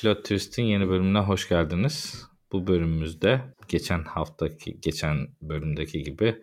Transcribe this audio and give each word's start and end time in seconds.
Pilot 0.00 0.18
Twist'in 0.18 0.62
yeni 0.62 0.88
bölümüne 0.88 1.18
hoş 1.18 1.48
geldiniz. 1.48 2.26
Bu 2.52 2.66
bölümümüzde 2.66 3.40
geçen 3.68 4.04
haftaki, 4.04 4.80
geçen 4.80 5.28
bölümdeki 5.42 6.02
gibi 6.02 6.42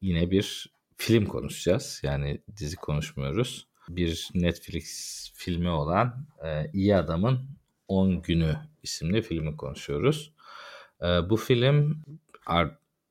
yine 0.00 0.30
bir 0.30 0.72
film 0.96 1.26
konuşacağız. 1.26 2.00
Yani 2.04 2.40
dizi 2.56 2.76
konuşmuyoruz. 2.76 3.68
Bir 3.88 4.28
Netflix 4.34 5.30
filmi 5.34 5.68
olan 5.68 6.26
e, 6.44 6.70
İyi 6.72 6.96
Adamın 6.96 7.48
10 7.88 8.22
Günü 8.22 8.56
isimli 8.82 9.22
filmi 9.22 9.56
konuşuyoruz. 9.56 10.32
E, 11.02 11.06
bu 11.06 11.36
film 11.36 12.04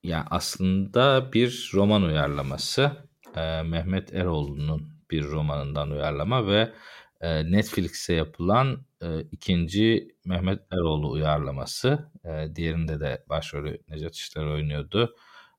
yani 0.02 0.24
aslında 0.30 1.32
bir 1.32 1.70
roman 1.74 2.02
uyarlaması. 2.02 2.92
E, 3.36 3.62
Mehmet 3.62 4.14
Eroğlu'nun 4.14 4.88
bir 5.10 5.24
romanından 5.24 5.90
uyarlama 5.90 6.46
ve 6.46 6.72
e, 7.20 7.52
Netflix'e 7.52 8.14
yapılan 8.14 8.87
e, 9.02 9.20
ikinci 9.20 10.08
Mehmet 10.24 10.60
Eroğlu 10.72 11.10
uyarlaması. 11.10 12.10
E, 12.24 12.56
diğerinde 12.56 13.00
de 13.00 13.24
başrolü 13.28 13.78
Necat 13.88 14.14
İşler 14.14 14.44
oynuyordu. 14.44 15.16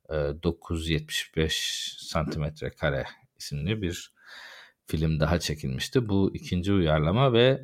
E, 0.10 0.14
975 0.44 1.96
santimetre 2.00 2.70
kare 2.70 3.06
isimli 3.38 3.82
bir 3.82 4.14
film 4.86 5.20
daha 5.20 5.40
çekilmişti. 5.40 6.10
Bu 6.10 6.32
ikinci 6.36 6.74
uyarlama 6.74 7.34
ve 7.34 7.62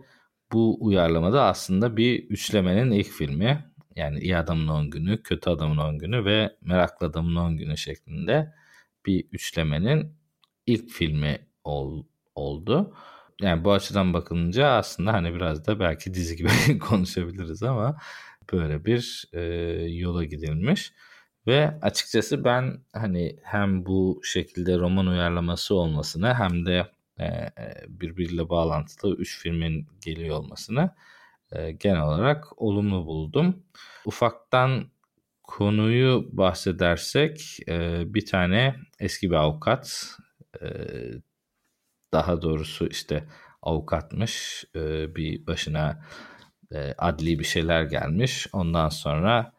bu 0.52 0.78
uyarlamada 0.86 1.44
aslında 1.44 1.98
bir 1.98 2.24
üçlemenin 2.30 2.92
ilk 2.92 3.08
filmi. 3.08 3.72
Yani 3.96 4.20
iyi 4.20 4.38
adamın 4.38 4.68
10 4.68 4.90
günü, 4.90 5.24
kötü 5.24 5.50
adamın 5.50 5.78
10 5.78 5.98
günü 6.00 6.26
ve 6.26 6.56
meraklı 6.62 7.08
adamın 7.08 7.36
10 7.36 7.58
günü 7.58 7.78
şeklinde 7.78 8.54
bir 9.06 9.28
üçlemenin 9.32 10.18
ilk 10.66 10.90
filmi 10.90 11.48
ol, 11.64 12.04
oldu 12.36 12.94
yani 13.42 13.64
bu 13.64 13.74
açıdan 13.74 14.14
bakılınca 14.14 14.68
aslında 14.68 15.14
hani 15.14 15.34
biraz 15.34 15.68
da 15.68 15.80
belki 15.80 16.14
dizi 16.14 16.36
gibi 16.36 16.80
konuşabiliriz 16.80 17.64
ama 17.64 17.98
böyle 18.54 18.86
bir 18.86 19.26
e, 19.34 19.42
yola 19.90 20.24
gidilmiş. 20.24 20.94
Ve 21.48 21.80
açıkçası 21.82 22.44
ben 22.44 22.80
hani 22.94 23.40
hem 23.44 23.86
bu 23.86 24.22
şekilde 24.24 24.78
roman 24.78 25.08
uyarlaması 25.08 25.76
olmasını 25.76 26.34
hem 26.34 26.66
de 26.66 26.88
e, 27.20 27.26
e 27.26 27.52
birbiriyle 27.88 28.50
bağlantılı 28.50 29.16
üç 29.16 29.40
filmin 29.40 29.88
geliyor 30.06 30.38
olmasını 30.38 30.90
e, 31.52 31.72
genel 31.72 32.02
olarak 32.02 32.62
olumlu 32.62 33.06
buldum. 33.06 33.64
Ufaktan 34.06 34.90
konuyu 35.44 36.30
bahsedersek 36.32 37.58
e, 37.68 38.04
bir 38.14 38.26
tane 38.26 38.76
eski 39.00 39.30
bir 39.30 39.36
avukat 39.36 40.10
e, 40.62 40.68
daha 42.12 42.42
doğrusu 42.42 42.88
işte 42.88 43.28
avukatmış 43.62 44.66
e, 44.76 45.16
bir 45.16 45.48
başına 45.48 46.04
e, 46.72 46.94
adli 46.98 47.40
bir 47.40 47.44
şeyler 47.44 47.84
gelmiş. 47.84 48.48
Ondan 48.54 48.90
sonra 48.90 49.54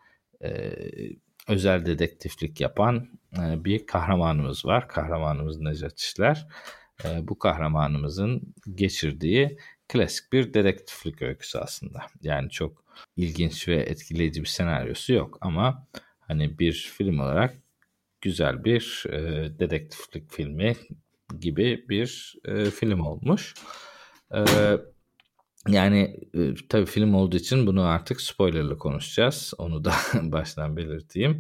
e, 0.44 0.72
özel 1.48 1.86
dedektiflik 1.86 2.60
yapan 2.60 3.08
e, 3.38 3.64
bir 3.64 3.86
kahramanımız 3.86 4.64
var. 4.64 4.88
Kahramanımız 4.88 5.60
Necat 5.60 5.98
İşler. 5.98 6.46
E, 7.04 7.28
bu 7.28 7.38
kahramanımızın 7.38 8.54
geçirdiği 8.74 9.58
klasik 9.88 10.32
bir 10.32 10.54
dedektiflik 10.54 11.22
öyküsü 11.22 11.58
aslında. 11.58 12.06
Yani 12.22 12.50
çok 12.50 12.84
ilginç 13.16 13.68
ve 13.68 13.76
etkileyici 13.76 14.40
bir 14.40 14.48
senaryosu 14.48 15.12
yok 15.12 15.38
ama 15.40 15.86
hani 16.20 16.58
bir 16.58 16.72
film 16.72 17.18
olarak 17.18 17.56
güzel 18.20 18.64
bir 18.64 19.04
e, 19.10 19.18
dedektiflik 19.58 20.32
filmi 20.32 20.76
gibi 21.40 21.84
bir 21.88 22.34
e, 22.44 22.64
film 22.64 23.00
olmuş. 23.00 23.54
E, 24.34 24.44
yani 25.68 26.16
e, 26.34 26.54
tabii 26.68 26.86
film 26.86 27.14
olduğu 27.14 27.36
için 27.36 27.66
bunu 27.66 27.82
artık 27.82 28.20
spoilerlı 28.20 28.78
konuşacağız. 28.78 29.52
Onu 29.58 29.84
da 29.84 29.92
baştan 30.22 30.76
belirteyim. 30.76 31.38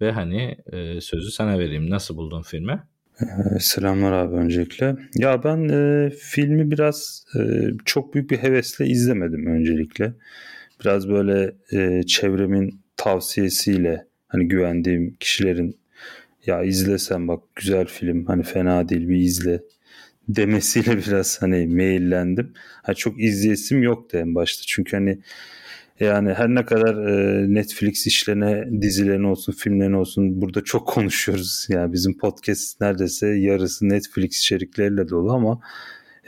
Ve 0.00 0.12
hani 0.12 0.56
e, 0.72 1.00
sözü 1.00 1.30
sana 1.30 1.58
vereyim. 1.58 1.90
Nasıl 1.90 2.16
buldun 2.16 2.42
filmi? 2.42 2.82
Ee, 3.20 3.58
selamlar 3.60 4.12
abi 4.12 4.34
öncelikle. 4.34 4.96
Ya 5.14 5.44
ben 5.44 5.68
e, 5.68 6.10
filmi 6.10 6.70
biraz 6.70 7.24
e, 7.38 7.40
çok 7.84 8.14
büyük 8.14 8.30
bir 8.30 8.36
hevesle 8.38 8.86
izlemedim 8.86 9.46
öncelikle. 9.46 10.14
Biraz 10.80 11.08
böyle 11.08 11.54
e, 11.72 12.02
çevremin 12.02 12.80
tavsiyesiyle 12.96 14.06
hani 14.28 14.48
güvendiğim 14.48 15.16
kişilerin 15.20 15.78
ya 16.46 16.62
izlesen 16.62 17.28
bak 17.28 17.42
güzel 17.56 17.86
film 17.86 18.26
hani 18.26 18.42
fena 18.42 18.88
değil 18.88 19.08
bir 19.08 19.16
izle 19.16 19.60
demesiyle 20.28 20.96
biraz 21.06 21.42
hani 21.42 21.66
meyillendim. 21.66 22.52
Ha 22.82 22.94
çok 22.94 23.22
izleyesim 23.22 23.82
yoktu 23.82 24.18
en 24.18 24.34
başta. 24.34 24.62
Çünkü 24.66 24.96
hani 24.96 25.18
yani 26.00 26.34
her 26.34 26.48
ne 26.48 26.64
kadar 26.64 27.08
e, 27.08 27.54
Netflix 27.54 28.06
işlerine, 28.06 28.82
dizilerine 28.82 29.26
olsun, 29.26 29.52
filmlerine 29.52 29.96
olsun 29.96 30.40
burada 30.40 30.64
çok 30.64 30.88
konuşuyoruz. 30.88 31.66
Yani 31.70 31.92
bizim 31.92 32.18
podcast 32.18 32.80
neredeyse 32.80 33.28
yarısı 33.28 33.88
Netflix 33.88 34.38
içerikleriyle 34.38 35.08
dolu 35.08 35.32
ama 35.32 35.60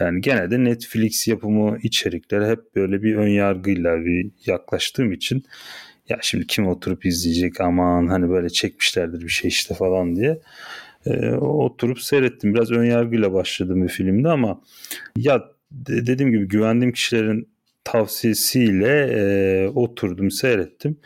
yani 0.01 0.21
gene 0.21 0.51
de 0.51 0.65
Netflix 0.65 1.29
yapımı 1.29 1.79
içerikleri 1.83 2.47
hep 2.47 2.59
böyle 2.77 3.03
bir 3.03 3.15
ön 3.17 3.29
yargıyla 3.29 4.05
bir 4.05 4.31
yaklaştığım 4.47 5.13
için 5.13 5.43
ya 6.09 6.19
şimdi 6.23 6.47
kim 6.47 6.67
oturup 6.67 7.07
izleyecek 7.07 7.61
aman 7.61 8.07
hani 8.07 8.31
böyle 8.31 8.51
çekmişlerdir 8.51 9.21
bir 9.21 9.29
şey 9.29 9.49
işte 9.49 9.75
falan 9.75 10.17
diye 10.17 10.41
e, 11.07 11.31
oturup 11.35 12.01
seyrettim. 12.01 12.55
Biraz 12.55 12.71
ön 12.71 12.85
yargıyla 12.85 13.33
başladım 13.33 13.83
bir 13.83 13.89
filmde 13.89 14.29
ama 14.29 14.61
ya 15.17 15.45
de, 15.71 16.07
dediğim 16.07 16.33
gibi 16.33 16.49
güvendiğim 16.49 16.93
kişilerin 16.93 17.49
tavsiyesiyle 17.85 19.07
e, 19.13 19.69
oturdum 19.69 20.31
seyrettim 20.31 20.97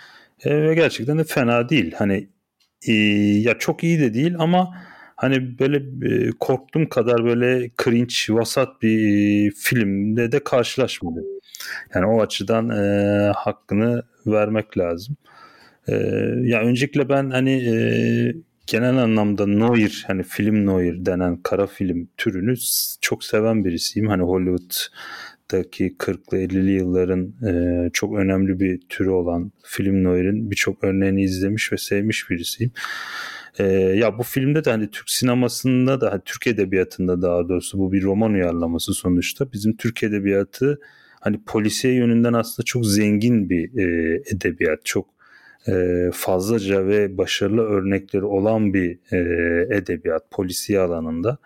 e, 0.44 0.62
ve 0.62 0.74
gerçekten 0.74 1.18
de 1.18 1.24
fena 1.24 1.68
değil. 1.68 1.92
Hani 1.98 2.28
e, 2.86 2.92
ya 3.38 3.58
çok 3.58 3.84
iyi 3.84 4.00
de 4.00 4.14
değil 4.14 4.34
ama 4.38 4.74
hani 5.16 5.58
böyle 5.58 5.76
e, 6.08 6.30
korktuğum 6.41 6.88
kadar 6.88 7.24
böyle 7.24 7.70
cringe 7.84 8.14
vasat 8.28 8.82
bir 8.82 9.50
filmde 9.50 10.32
de 10.32 10.44
karşılaşmadım. 10.44 11.24
Yani 11.94 12.06
o 12.06 12.22
açıdan 12.22 12.70
e, 12.70 13.32
hakkını 13.36 14.02
vermek 14.27 14.78
lazım. 14.78 15.16
E, 15.88 15.94
ya 16.43 16.60
öncelikle 16.60 17.09
ben 17.09 17.31
hani 17.31 17.50
e, 17.50 17.75
genel 18.66 18.97
anlamda 18.97 19.47
noir 19.47 20.05
hani 20.06 20.22
film 20.22 20.66
noir 20.66 21.06
denen 21.06 21.37
kara 21.43 21.66
film 21.66 22.09
türünü 22.16 22.55
çok 23.00 23.25
seven 23.25 23.65
birisiyim. 23.65 24.09
Hani 24.09 24.22
Hollywood'daki 24.22 25.97
40'lı 25.99 26.38
50'li 26.38 26.71
yılların 26.71 27.34
e, 27.49 27.91
çok 27.93 28.19
önemli 28.19 28.60
bir 28.60 28.81
türü 28.88 29.10
olan 29.10 29.53
film 29.62 30.05
noir'in 30.05 30.50
birçok 30.50 30.84
örneğini 30.84 31.22
izlemiş 31.22 31.72
ve 31.72 31.77
sevmiş 31.77 32.31
birisiyim. 32.31 32.72
E, 33.59 33.65
ya 33.72 34.19
bu 34.19 34.22
filmde 34.22 34.65
de 34.65 34.71
hani 34.71 34.91
Türk 34.91 35.10
sinemasında 35.10 36.00
da 36.00 36.12
hani 36.12 36.22
Türk 36.25 36.47
edebiyatında 36.47 37.22
daha 37.22 37.49
doğrusu 37.49 37.78
bu 37.78 37.92
bir 37.92 38.03
roman 38.03 38.33
uyarlaması 38.33 38.95
sonuçta. 38.95 39.53
Bizim 39.53 39.77
Türk 39.77 40.03
edebiyatı 40.03 40.78
hani 41.22 41.41
polisiye 41.47 41.95
yönünden 41.95 42.33
aslında 42.33 42.65
çok 42.65 42.86
zengin 42.86 43.51
bir 43.51 43.78
e, 43.78 44.16
edebiyat. 44.27 44.84
Çok 44.84 45.09
e, 45.69 45.72
fazlaca 46.13 46.86
ve 46.86 47.19
başarılı 47.19 47.63
örnekleri 47.63 48.24
olan 48.24 48.74
bir 48.74 48.98
e, 49.13 49.19
edebiyat 49.77 50.30
polisiye 50.30 50.80
alanında. 50.80 51.39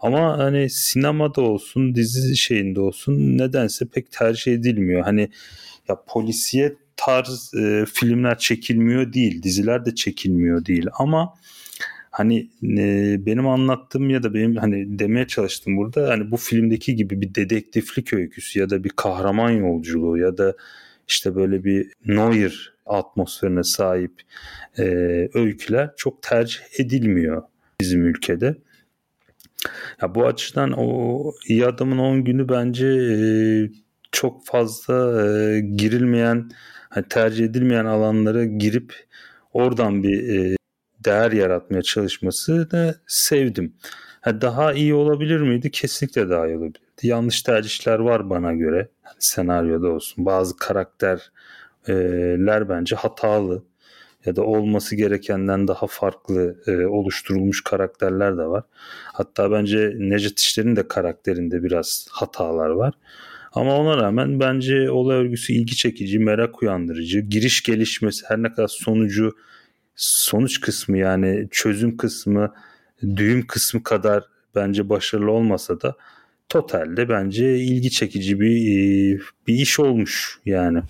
Ama 0.00 0.38
hani 0.38 0.70
sinemada 0.70 1.40
olsun, 1.40 1.94
dizi 1.94 2.36
şeyinde 2.36 2.80
olsun 2.80 3.38
nedense 3.38 3.86
pek 3.86 4.12
tercih 4.12 4.52
edilmiyor. 4.52 5.02
Hani 5.02 5.28
ya 5.88 6.02
polisiye 6.08 6.74
tarz 6.96 7.54
e, 7.54 7.84
filmler 7.94 8.38
çekilmiyor 8.38 9.12
değil, 9.12 9.42
diziler 9.42 9.84
de 9.84 9.94
çekilmiyor 9.94 10.64
değil 10.64 10.86
ama 10.98 11.34
hani 12.10 12.50
e, 12.62 13.16
benim 13.26 13.46
anlattığım 13.46 14.10
ya 14.10 14.22
da 14.22 14.34
benim 14.34 14.56
hani 14.56 14.98
demeye 14.98 15.26
çalıştım 15.26 15.76
burada 15.76 16.08
hani 16.08 16.30
bu 16.30 16.36
filmdeki 16.36 16.96
gibi 16.96 17.20
bir 17.20 17.34
dedektiflik 17.34 18.12
öyküsü 18.12 18.60
ya 18.60 18.70
da 18.70 18.84
bir 18.84 18.90
kahraman 18.96 19.50
yolculuğu 19.50 20.18
ya 20.18 20.38
da 20.38 20.54
işte 21.08 21.34
böyle 21.34 21.64
bir 21.64 21.92
noir 22.06 22.74
atmosferine 22.86 23.62
sahip 23.62 24.12
e, 24.78 24.84
öyküler 25.34 25.90
çok 25.96 26.22
tercih 26.22 26.60
edilmiyor 26.78 27.42
bizim 27.80 28.06
ülkede. 28.06 28.56
Ya 30.02 30.14
bu 30.14 30.26
açıdan 30.26 30.74
o 30.76 31.32
iyi 31.48 31.66
adamın 31.66 31.98
10 31.98 32.24
günü 32.24 32.48
bence 32.48 32.86
e, 32.86 33.16
çok 34.12 34.46
fazla 34.46 35.22
e, 35.22 35.60
girilmeyen, 35.60 36.50
hani 36.88 37.04
tercih 37.08 37.44
edilmeyen 37.44 37.84
alanlara 37.84 38.44
girip 38.44 38.94
oradan 39.52 40.02
bir 40.02 40.28
e, 40.28 40.56
değer 41.04 41.32
yaratmaya 41.32 41.82
çalışması 41.82 42.70
da 42.70 42.94
sevdim. 43.06 43.74
Ha, 44.20 44.40
daha 44.40 44.72
iyi 44.72 44.94
olabilir 44.94 45.40
miydi? 45.40 45.70
Kesinlikle 45.70 46.30
daha 46.30 46.46
iyi 46.46 46.56
olabilirdi. 46.56 46.78
Yanlış 47.02 47.42
tercihler 47.42 47.98
var 47.98 48.30
bana 48.30 48.52
göre. 48.52 48.76
Yani 48.76 49.16
senaryoda 49.18 49.88
olsun. 49.88 50.26
Bazı 50.26 50.56
karakterler 50.56 52.68
bence 52.68 52.96
hatalı 52.96 53.62
ya 54.26 54.36
da 54.36 54.42
olması 54.42 54.96
gerekenden 54.96 55.68
daha 55.68 55.86
farklı 55.86 56.56
oluşturulmuş 56.90 57.64
karakterler 57.64 58.38
de 58.38 58.46
var. 58.46 58.64
Hatta 59.04 59.50
bence 59.50 59.94
Necdet 59.98 60.40
İşler'in 60.40 60.76
de 60.76 60.88
karakterinde 60.88 61.62
biraz 61.62 62.06
hatalar 62.10 62.68
var. 62.68 62.94
Ama 63.52 63.76
ona 63.76 63.96
rağmen 63.96 64.40
bence 64.40 64.90
olay 64.90 65.16
örgüsü 65.16 65.52
ilgi 65.52 65.76
çekici, 65.76 66.18
merak 66.18 66.62
uyandırıcı, 66.62 67.20
giriş 67.20 67.62
gelişmesi 67.62 68.26
her 68.28 68.42
ne 68.42 68.52
kadar 68.52 68.68
sonucu 68.68 69.36
sonuç 69.98 70.60
kısmı 70.60 70.98
yani 70.98 71.48
çözüm 71.50 71.96
kısmı, 71.96 72.54
düğüm 73.16 73.46
kısmı 73.46 73.82
kadar 73.82 74.24
bence 74.54 74.88
başarılı 74.88 75.30
olmasa 75.30 75.80
da 75.80 75.94
totalde 76.48 77.08
bence 77.08 77.58
ilgi 77.58 77.90
çekici 77.90 78.40
bir 78.40 79.22
bir 79.46 79.54
iş 79.54 79.80
olmuş 79.80 80.40
yani. 80.46 80.82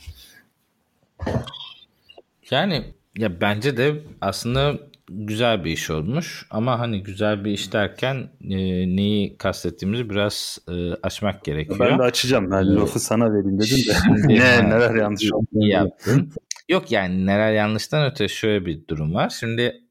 Yani 2.51 2.85
ya 3.19 3.41
bence 3.41 3.77
de 3.77 4.03
aslında 4.21 4.79
güzel 5.11 5.65
bir 5.65 5.71
iş 5.71 5.91
olmuş 5.91 6.47
ama 6.51 6.79
hani 6.79 7.03
güzel 7.03 7.45
bir 7.45 7.51
iş 7.51 7.73
derken 7.73 8.17
e, 8.51 8.57
neyi 8.97 9.37
kastettiğimizi 9.37 10.11
biraz 10.11 10.59
e, 10.69 10.93
açmak 10.93 11.45
gerekiyor. 11.45 11.79
Ben 11.79 11.99
de 11.99 12.03
açacağım. 12.03 12.51
Ben 12.51 12.63
ee, 12.63 12.75
lafı 12.75 13.01
sana 13.01 13.25
vereyim 13.33 13.61
dedim 13.61 13.79
de. 13.79 14.29
ne 14.29 14.71
neler 14.71 14.95
yanlış 14.95 15.33
oldu. 15.33 15.47
yaptın. 15.53 16.33
Yok 16.69 16.93
yani 16.93 17.26
neler 17.26 17.53
yanlıştan 17.53 18.11
öte 18.11 18.29
şöyle 18.29 18.67
bir 18.67 18.88
durum 18.88 19.15
var. 19.15 19.31
Şimdi 19.41 19.82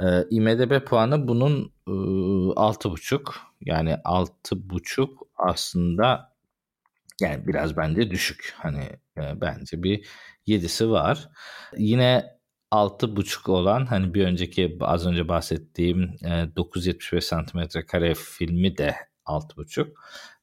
e, 0.00 0.06
IMDB 0.30 0.84
puanı 0.84 1.28
bunun 1.28 1.72
e, 1.86 1.90
6.5 1.90 3.34
yani 3.60 3.90
6.5 3.90 5.08
aslında 5.36 6.34
yani 7.20 7.46
biraz 7.46 7.76
bence 7.76 8.10
düşük. 8.10 8.54
Hani 8.56 8.84
e, 9.18 9.40
bence 9.40 9.82
bir 9.82 10.06
7'si 10.46 10.90
var. 10.90 11.28
Yine 11.76 12.34
6.5 12.72 13.50
olan 13.50 13.86
hani 13.86 14.14
bir 14.14 14.24
önceki 14.24 14.78
az 14.80 15.06
önce 15.06 15.28
bahsettiğim 15.28 16.02
e, 16.24 16.56
975 16.56 17.24
santimetre 17.24 17.86
kare 17.86 18.14
filmi 18.14 18.78
de 18.78 18.96
6.5 19.26 19.88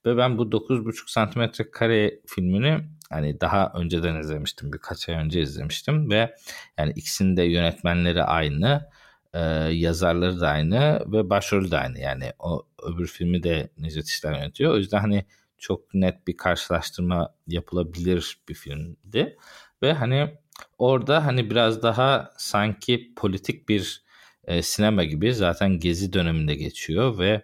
ve 0.06 0.18
ben 0.18 0.38
bu 0.38 0.44
9.5 0.44 1.12
santimetre 1.12 1.72
kare 1.72 2.20
filmini 2.28 2.80
hani 3.12 3.42
daha 3.42 3.72
önceden 3.76 4.16
izlemiştim 4.16 4.74
birkaç 4.74 5.10
ay 5.10 5.16
önce 5.16 5.42
izlemiştim 5.42 6.12
ve 6.12 6.36
yani 6.78 6.94
ikisinin 6.96 7.38
de 7.38 7.44
yönetmenleri 7.44 8.24
aynı 8.24 8.90
e, 9.34 9.40
yazarları 9.72 10.40
da 10.40 10.50
aynı 10.50 11.04
ve 11.12 11.30
başrolü 11.30 11.72
de 11.72 11.78
aynı. 11.78 12.00
Yani 12.00 12.32
o 12.40 12.68
öbür 12.84 13.08
filmi 13.08 13.44
de 13.44 13.70
Necdet 13.78 14.08
İşler 14.08 14.34
yönetiyor. 14.34 14.74
O 14.74 14.78
yüzden 14.78 15.00
hani 15.00 15.26
çok 15.58 15.94
net 15.94 16.28
bir 16.28 16.38
karşılaştırma 16.38 17.36
yapılabilir 17.48 18.38
bir 18.50 18.54
filmdi 18.54 19.38
ve 19.82 19.94
hani 19.94 20.38
orada 20.78 21.26
hani 21.26 21.50
biraz 21.50 21.84
daha 21.84 22.32
sanki 22.38 23.14
politik 23.16 23.70
bir 23.70 24.04
e, 24.44 24.62
sinema 24.62 25.04
gibi 25.04 25.34
zaten 25.34 25.80
Gezi 25.80 26.14
döneminde 26.14 26.56
geçiyor 26.56 27.20
ve 27.20 27.42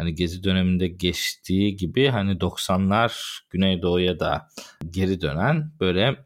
hani 0.00 0.14
Gezi 0.14 0.44
döneminde 0.44 0.88
geçtiği 0.88 1.76
gibi 1.76 2.08
hani 2.08 2.32
90'lar 2.32 3.40
Güneydoğu'ya 3.50 4.20
da 4.20 4.48
geri 4.90 5.20
dönen 5.20 5.72
böyle 5.80 6.16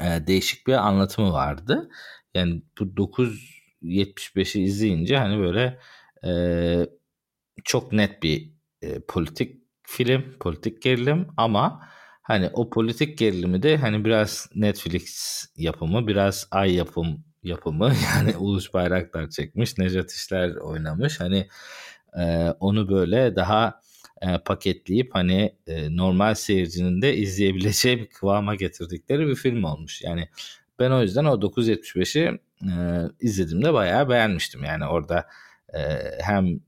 e, 0.00 0.26
değişik 0.26 0.66
bir 0.66 0.72
anlatımı 0.72 1.32
vardı. 1.32 1.90
Yani 2.34 2.62
bu 2.80 2.84
975'i 2.84 4.62
izleyince 4.62 5.16
hani 5.16 5.38
böyle 5.38 5.78
e, 6.24 6.32
çok 7.64 7.92
net 7.92 8.22
bir 8.22 8.50
e, 8.82 9.00
politik 9.00 9.62
film, 9.82 10.38
politik 10.40 10.82
gerilim 10.82 11.28
ama 11.36 11.80
Hani 12.24 12.50
o 12.52 12.70
politik 12.70 13.18
gerilimi 13.18 13.62
de 13.62 13.76
hani 13.76 14.04
biraz 14.04 14.48
Netflix 14.54 15.46
yapımı, 15.56 16.06
biraz 16.06 16.48
Ay 16.50 16.74
yapım 16.74 17.24
yapımı 17.42 17.92
yani 18.14 18.36
Uluş 18.36 18.74
Bayraktar 18.74 19.30
çekmiş, 19.30 19.78
Nejat 19.78 20.12
İşler 20.12 20.56
oynamış. 20.56 21.20
Hani 21.20 21.48
e, 22.18 22.50
onu 22.60 22.88
böyle 22.88 23.36
daha 23.36 23.80
e, 24.22 24.38
paketleyip 24.38 25.14
hani 25.14 25.56
e, 25.66 25.96
normal 25.96 26.34
seyircinin 26.34 27.02
de 27.02 27.16
izleyebileceği 27.16 27.98
bir 27.98 28.06
kıvama 28.06 28.54
getirdikleri 28.54 29.26
bir 29.26 29.34
film 29.34 29.64
olmuş. 29.64 30.02
Yani 30.02 30.28
ben 30.78 30.90
o 30.90 31.02
yüzden 31.02 31.24
o 31.24 31.34
975'i 31.34 32.38
e, 32.62 32.72
izlediğimde 33.20 33.72
bayağı 33.72 34.08
beğenmiştim. 34.08 34.64
Yani 34.64 34.86
orada 34.86 35.26
e, 35.74 35.80
hem 36.20 36.60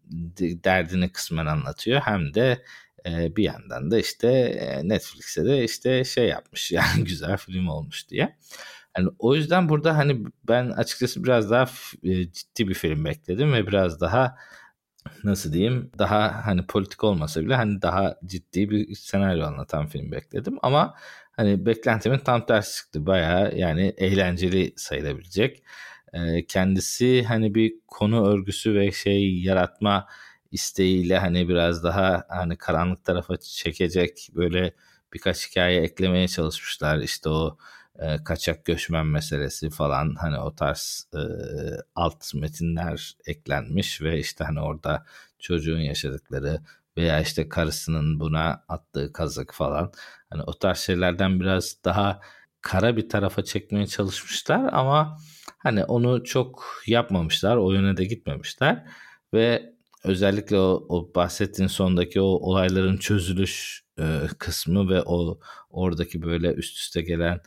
derdini 0.65 1.13
kısmen 1.13 1.47
anlatıyor 1.47 2.01
hem 2.01 2.35
de 2.35 2.63
bir 3.07 3.43
yandan 3.43 3.91
da 3.91 3.99
işte 3.99 4.61
Netflix'e 4.85 5.45
de 5.45 5.65
işte 5.65 6.05
şey 6.05 6.29
yapmış 6.29 6.73
yani 6.73 7.05
güzel 7.05 7.37
film 7.37 7.69
olmuş 7.69 8.09
diye. 8.09 8.37
Yani 8.99 9.09
o 9.19 9.35
yüzden 9.35 9.69
burada 9.69 9.97
hani 9.97 10.25
ben 10.49 10.71
açıkçası 10.71 11.25
biraz 11.25 11.51
daha 11.51 11.67
ciddi 12.33 12.69
bir 12.69 12.75
film 12.75 13.05
bekledim 13.05 13.53
ve 13.53 13.67
biraz 13.67 14.01
daha 14.01 14.37
nasıl 15.25 15.53
diyeyim 15.53 15.91
daha 15.99 16.47
hani 16.47 16.67
politik 16.67 17.05
olmasa 17.05 17.41
bile 17.41 17.55
hani 17.55 17.83
daha 17.83 18.17
ciddi 18.27 18.71
bir 18.71 18.95
senaryo 18.95 19.47
anlatan 19.47 19.87
film 19.87 20.13
bekledim 20.13 20.59
ama 20.63 20.95
hani 21.33 21.67
beklentimin 21.67 22.19
tam 22.19 22.47
tersi 22.47 22.77
çıktı. 22.77 23.07
Baya 23.07 23.53
yani 23.57 23.95
eğlenceli 23.97 24.73
sayılabilecek. 24.77 25.63
Kendisi 26.49 27.25
hani 27.25 27.55
bir 27.55 27.75
konu 27.87 28.29
örgüsü 28.29 28.75
ve 28.75 28.93
şey 28.93 29.39
yaratma 29.43 30.07
isteğiyle 30.53 31.19
hani 31.19 31.49
biraz 31.49 31.85
daha 31.85 32.25
hani 32.29 32.57
karanlık 32.57 33.05
tarafa 33.05 33.37
çekecek 33.37 34.29
böyle 34.35 34.73
birkaç 35.13 35.51
hikaye 35.51 35.81
eklemeye 35.81 36.29
çalışmışlar. 36.29 36.99
İşte 36.99 37.29
o 37.29 37.59
e, 37.99 38.25
kaçak 38.25 38.65
göçmen 38.65 39.07
meselesi 39.07 39.71
falan 39.71 40.15
hani 40.15 40.39
o 40.39 40.55
tarz 40.55 41.09
e, 41.15 41.21
alt 41.95 42.35
metinler 42.35 43.17
eklenmiş 43.27 44.03
ve 44.03 44.19
işte 44.19 44.45
hani 44.45 44.61
orada 44.61 45.05
çocuğun 45.39 45.79
yaşadıkları 45.79 46.61
veya 46.97 47.21
işte 47.21 47.49
karısının 47.49 48.21
buna 48.21 48.65
attığı 48.69 49.13
kazık 49.13 49.55
falan 49.55 49.93
hani 50.31 50.43
o 50.43 50.53
tarz 50.53 50.79
şeylerden 50.79 51.41
biraz 51.41 51.77
daha 51.85 52.21
kara 52.61 52.97
bir 52.97 53.09
tarafa 53.09 53.45
çekmeye 53.45 53.87
çalışmışlar 53.87 54.73
ama 54.73 55.19
hani 55.59 55.85
onu 55.85 56.25
çok 56.25 56.65
yapmamışlar 56.87 57.57
o 57.57 57.73
yöne 57.73 57.97
de 57.97 58.05
gitmemişler 58.05 58.87
ve 59.35 59.73
özellikle 60.05 60.59
o, 60.59 60.87
o 60.89 61.15
bahsettiğin 61.15 61.69
sondaki 61.69 62.21
o 62.21 62.25
olayların 62.25 62.97
çözülüş 62.97 63.85
e, 63.99 64.21
kısmı 64.39 64.89
ve 64.89 65.03
o 65.03 65.41
oradaki 65.71 66.23
böyle 66.23 66.55
üst 66.55 66.77
üste 66.77 67.03
gelen 67.03 67.41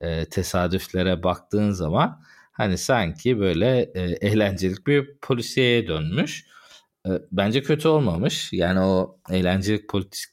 e, 0.00 0.24
tesadüflere 0.24 1.22
baktığın 1.22 1.70
zaman 1.70 2.22
hani 2.52 2.78
sanki 2.78 3.38
böyle 3.40 3.80
e, 3.94 4.00
eğlencelik 4.00 4.86
bir 4.86 5.18
polisiyeye 5.22 5.88
dönmüş. 5.88 6.46
E, 7.06 7.10
bence 7.32 7.62
kötü 7.62 7.88
olmamış. 7.88 8.52
Yani 8.52 8.80
o 8.80 9.18
eğlencelik 9.30 9.88
politik 9.88 10.30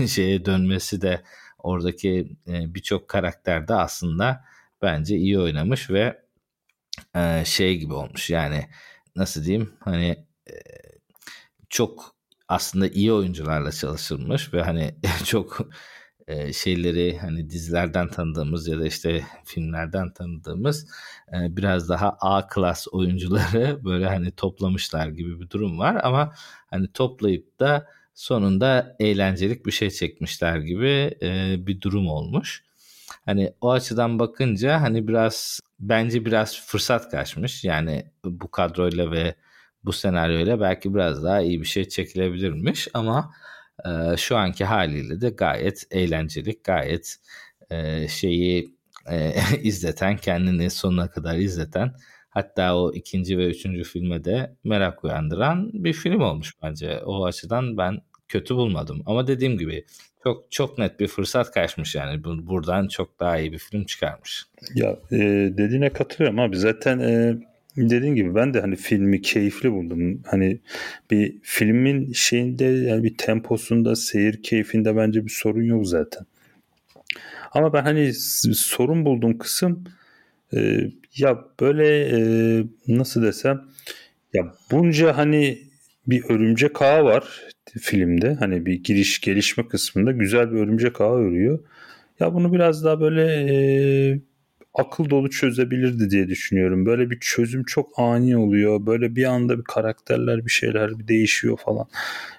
e, 0.00 0.06
şeye 0.06 0.44
dönmesi 0.44 1.02
de 1.02 1.22
oradaki 1.58 2.36
e, 2.48 2.74
birçok 2.74 3.08
karakterde 3.08 3.74
aslında 3.74 4.44
bence 4.82 5.16
iyi 5.16 5.38
oynamış 5.38 5.90
ve 5.90 6.22
e, 7.16 7.44
şey 7.44 7.78
gibi 7.78 7.94
olmuş. 7.94 8.30
Yani 8.30 8.68
nasıl 9.16 9.44
diyeyim 9.44 9.72
hani 9.80 10.26
e, 10.50 10.54
çok 11.68 12.14
aslında 12.48 12.88
iyi 12.88 13.12
oyuncularla 13.12 13.72
çalışılmış 13.72 14.54
ve 14.54 14.62
hani 14.62 14.94
çok 15.24 15.68
e, 16.28 16.52
şeyleri 16.52 17.18
hani 17.18 17.50
dizilerden 17.50 18.08
tanıdığımız 18.08 18.68
ya 18.68 18.80
da 18.80 18.86
işte 18.86 19.24
filmlerden 19.44 20.12
tanıdığımız 20.12 20.86
e, 21.32 21.56
biraz 21.56 21.88
daha 21.88 22.16
A 22.20 22.48
klas 22.48 22.86
oyuncuları 22.92 23.78
böyle 23.84 24.06
hani 24.08 24.30
toplamışlar 24.30 25.08
gibi 25.08 25.40
bir 25.40 25.50
durum 25.50 25.78
var 25.78 26.00
ama 26.04 26.34
hani 26.70 26.92
toplayıp 26.92 27.60
da 27.60 27.86
sonunda 28.14 28.96
eğlencelik 29.00 29.66
bir 29.66 29.70
şey 29.70 29.90
çekmişler 29.90 30.56
gibi 30.56 31.16
e, 31.22 31.56
bir 31.66 31.80
durum 31.80 32.08
olmuş. 32.08 32.64
Hani 33.24 33.52
o 33.60 33.70
açıdan 33.70 34.18
bakınca 34.18 34.80
hani 34.80 35.08
biraz 35.08 35.60
bence 35.80 36.24
biraz 36.24 36.60
fırsat 36.66 37.10
kaçmış. 37.10 37.64
Yani 37.64 38.06
bu 38.24 38.50
kadroyla 38.50 39.12
ve 39.12 39.34
bu 39.84 39.92
senaryoyla 39.92 40.60
belki 40.60 40.94
biraz 40.94 41.24
daha 41.24 41.40
iyi 41.40 41.60
bir 41.60 41.66
şey 41.66 41.88
çekilebilirmiş 41.88 42.88
ama 42.94 43.34
e, 43.84 44.16
şu 44.16 44.36
anki 44.36 44.64
haliyle 44.64 45.20
de 45.20 45.30
gayet 45.30 45.86
eğlenceli, 45.90 46.60
gayet 46.64 47.16
şeyi 48.08 48.74
izleten, 49.62 50.16
kendini 50.16 50.70
sonuna 50.70 51.10
kadar 51.10 51.36
izleten 51.36 51.94
hatta 52.30 52.76
o 52.76 52.92
ikinci 52.92 53.38
ve 53.38 53.46
üçüncü 53.46 53.84
filme 53.84 54.24
de 54.24 54.56
merak 54.64 55.04
uyandıran 55.04 55.70
bir 55.72 55.92
film 55.92 56.20
olmuş 56.20 56.54
bence. 56.62 57.00
O 57.04 57.24
açıdan 57.24 57.76
ben 57.76 57.98
kötü 58.28 58.54
bulmadım. 58.54 59.02
Ama 59.06 59.26
dediğim 59.26 59.58
gibi 59.58 59.84
çok 60.24 60.52
çok 60.52 60.78
net 60.78 61.00
bir 61.00 61.08
fırsat 61.08 61.50
kaçmış 61.50 61.94
yani. 61.94 62.24
Buradan 62.24 62.88
çok 62.88 63.20
daha 63.20 63.38
iyi 63.38 63.52
bir 63.52 63.58
film 63.58 63.84
çıkarmış. 63.84 64.44
Ya 64.74 64.96
e, 65.12 65.18
dediğine 65.58 65.90
katılıyorum 65.90 66.38
abi. 66.38 66.56
Zaten 66.56 66.98
e, 66.98 67.36
dediğin 67.78 68.14
gibi 68.14 68.34
ben 68.34 68.54
de 68.54 68.60
hani 68.60 68.76
filmi 68.76 69.22
keyifli 69.22 69.72
buldum. 69.72 70.22
Hani 70.26 70.58
bir 71.10 71.36
filmin 71.42 72.12
şeyinde 72.12 72.64
yani 72.64 73.04
bir 73.04 73.16
temposunda, 73.16 73.96
seyir 73.96 74.42
keyfinde 74.42 74.96
bence 74.96 75.24
bir 75.24 75.30
sorun 75.30 75.62
yok 75.62 75.86
zaten. 75.86 76.26
Ama 77.52 77.72
ben 77.72 77.82
hani 77.82 78.12
sorun 78.54 79.04
bulduğum 79.04 79.38
kısım 79.38 79.84
e, 80.56 80.80
ya 81.16 81.44
böyle 81.60 82.08
e, 82.08 82.18
nasıl 82.88 83.22
desem 83.22 83.64
ya 84.34 84.54
bunca 84.70 85.16
hani 85.16 85.58
bir 86.06 86.24
örümcek 86.28 86.82
ağı 86.82 87.04
var 87.04 87.48
filmde. 87.80 88.34
Hani 88.34 88.66
bir 88.66 88.84
giriş 88.84 89.20
gelişme 89.20 89.68
kısmında 89.68 90.12
güzel 90.12 90.52
bir 90.52 90.56
örümcek 90.58 91.00
ağı 91.00 91.14
örüyor. 91.18 91.58
Ya 92.20 92.34
bunu 92.34 92.52
biraz 92.52 92.84
daha 92.84 93.00
böyle 93.00 93.24
e, 93.24 94.20
akıl 94.74 95.10
dolu 95.10 95.30
çözebilirdi 95.30 96.10
diye 96.10 96.28
düşünüyorum. 96.28 96.86
Böyle 96.86 97.10
bir 97.10 97.20
çözüm 97.20 97.64
çok 97.64 97.98
ani 97.98 98.36
oluyor. 98.36 98.86
Böyle 98.86 99.16
bir 99.16 99.24
anda 99.24 99.58
bir 99.58 99.64
karakterler 99.64 100.46
bir 100.46 100.50
şeyler 100.50 100.98
bir 100.98 101.08
değişiyor 101.08 101.58
falan. 101.64 101.86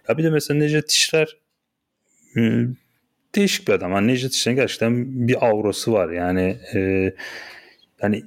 Ya 0.09 0.17
bir 0.17 0.23
de 0.23 0.29
mesela 0.29 0.59
Necdet 0.59 0.91
İşler 0.91 1.37
e, 2.37 2.41
değişik 3.35 3.67
bir 3.67 3.73
adam. 3.73 3.91
Yani 3.91 4.07
Necdet 4.07 4.33
İşler'in 4.33 4.55
gerçekten 4.55 5.27
bir 5.27 5.45
aurası 5.47 5.93
var. 5.93 6.09
Yani 6.09 6.57
e, 6.73 7.13
yani 8.01 8.23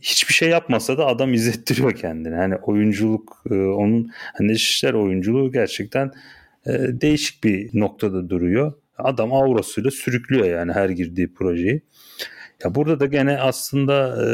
hiçbir 0.00 0.34
şey 0.34 0.48
yapmasa 0.48 0.98
da 0.98 1.06
adam 1.06 1.34
izlettiriyor 1.34 1.92
kendini. 1.92 2.34
Hani 2.34 2.56
oyunculuk 2.56 3.42
e, 3.50 3.54
onun 3.54 4.10
hani 4.38 4.52
işler 4.52 4.92
oyunculuğu 4.94 5.52
gerçekten 5.52 6.10
e, 6.66 6.72
değişik 6.72 7.44
bir 7.44 7.70
noktada 7.80 8.30
duruyor. 8.30 8.72
Adam 8.98 9.32
aurasıyla 9.32 9.90
sürüklüyor 9.90 10.46
yani 10.46 10.72
her 10.72 10.88
girdiği 10.88 11.34
projeyi. 11.34 11.82
Ya 12.64 12.74
burada 12.74 13.00
da 13.00 13.06
gene 13.06 13.38
aslında 13.38 14.24
e, 14.24 14.28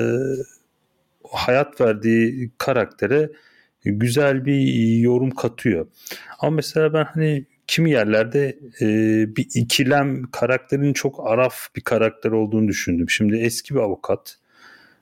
hayat 1.33 1.81
verdiği 1.81 2.51
karaktere 2.59 3.31
güzel 3.85 4.45
bir 4.45 4.61
yorum 4.99 5.31
katıyor. 5.31 5.87
Ama 6.41 6.51
mesela 6.51 6.93
ben 6.93 7.05
hani 7.05 7.47
kimi 7.67 7.91
yerlerde 7.91 8.59
e, 8.81 8.87
bir 9.37 9.49
ikilem 9.55 10.31
karakterin 10.31 10.93
çok 10.93 11.29
araf 11.31 11.55
bir 11.77 11.81
karakter 11.81 12.31
olduğunu 12.31 12.69
düşündüm. 12.69 13.11
Şimdi 13.11 13.37
eski 13.37 13.75
bir 13.75 13.81
avukat 13.81 14.39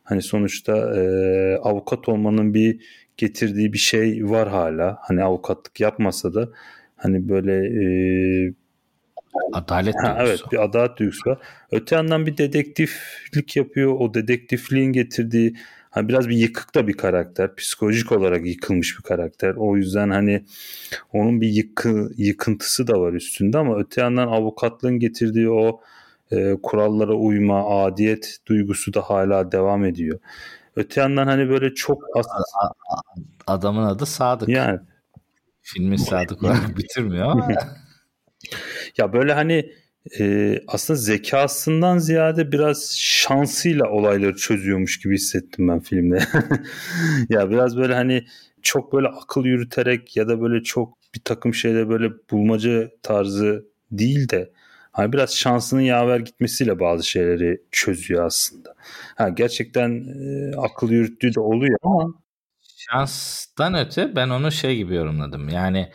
Hani 0.06 0.23
sonuçta 0.23 0.97
e, 0.97 1.56
avukat 1.56 2.09
olmanın 2.09 2.54
bir 2.54 2.80
getirdiği 3.16 3.73
bir 3.73 3.78
şey 3.78 4.30
var 4.30 4.49
hala. 4.49 4.99
Hani 5.00 5.23
avukatlık 5.23 5.80
yapmasa 5.80 6.35
da 6.35 6.49
hani 6.97 7.28
böyle 7.28 7.52
e, 7.54 8.52
adalet 9.52 9.95
duygusu. 9.95 10.09
Ha, 10.09 10.16
evet 10.21 10.40
bir 10.52 10.64
adalet 10.64 10.97
duygusu 10.99 11.31
var. 11.31 11.38
Öte 11.73 11.97
yandan 11.97 12.26
bir 12.26 12.38
dedektiflik 12.38 13.57
yapıyor. 13.57 13.93
O 13.99 14.14
dedektifliğin 14.14 14.93
getirdiği 14.93 15.57
hani 15.90 16.09
biraz 16.09 16.28
bir 16.28 16.37
yıkık 16.37 16.75
da 16.75 16.88
bir 16.88 16.97
karakter. 16.97 17.57
Psikolojik 17.57 18.12
olarak 18.12 18.47
yıkılmış 18.47 18.99
bir 18.99 19.02
karakter. 19.02 19.55
O 19.57 19.76
yüzden 19.76 20.11
hani 20.11 20.45
onun 21.12 21.40
bir 21.40 21.49
yıkı, 21.49 22.11
yıkıntısı 22.16 22.87
da 22.87 23.00
var 23.00 23.12
üstünde 23.12 23.59
ama 23.59 23.78
öte 23.78 24.00
yandan 24.00 24.28
avukatlığın 24.28 24.99
getirdiği 24.99 25.50
o 25.50 25.81
e, 26.31 26.57
kurallara 26.62 27.12
uyma, 27.14 27.85
adiyet 27.85 28.38
duygusu 28.47 28.95
da 28.95 29.00
hala 29.00 29.52
devam 29.52 29.85
ediyor. 29.85 30.19
Öte 30.76 31.00
yandan 31.00 31.26
hani 31.26 31.49
böyle 31.49 31.75
çok 31.75 32.02
as- 32.16 32.26
adamın 33.47 33.83
adı 33.83 34.07
Sadık. 34.07 34.49
Yani 34.49 34.81
filmi 35.61 35.99
Sadık 35.99 36.43
olarak 36.43 36.76
bitirmiyor 36.76 37.26
ama 37.28 37.49
ya 38.99 39.12
böyle 39.12 39.33
hani 39.33 39.73
e, 40.19 40.59
aslında 40.69 40.99
zekasından 40.99 41.99
ziyade 41.99 42.53
biraz 42.53 42.97
şansıyla 42.99 43.91
olayları 43.91 44.37
çözüyormuş 44.37 45.00
gibi 45.00 45.15
hissettim 45.15 45.69
ben 45.69 45.81
filmde. 45.81 46.19
ya 47.29 47.50
biraz 47.50 47.76
böyle 47.76 47.95
hani 47.95 48.25
çok 48.62 48.93
böyle 48.93 49.09
akıl 49.09 49.45
yürüterek 49.45 50.17
ya 50.17 50.29
da 50.29 50.41
böyle 50.41 50.62
çok 50.62 50.99
bir 51.15 51.21
takım 51.25 51.55
şeyde 51.55 51.88
böyle 51.88 52.11
bulmaca 52.31 52.91
tarzı 53.03 53.65
değil 53.91 54.29
de 54.29 54.50
Hani 54.97 55.12
biraz 55.12 55.37
şansının 55.37 55.81
yaver 55.81 56.21
gitmesiyle 56.21 56.81
bazı 56.81 57.09
şeyleri 57.09 57.62
çözüyor 57.73 58.25
aslında. 58.25 58.75
Ha 59.17 59.29
gerçekten 59.29 59.91
e, 59.91 60.57
akıl 60.57 60.91
yürüttüğü 60.91 61.35
de 61.35 61.41
oluyor 61.41 61.79
ama 61.83 62.15
şanstan 62.76 63.75
öte 63.75 64.17
ben 64.17 64.29
onu 64.29 64.53
şey 64.53 64.76
gibi 64.76 64.95
yorumladım. 64.95 65.49
Yani 65.49 65.93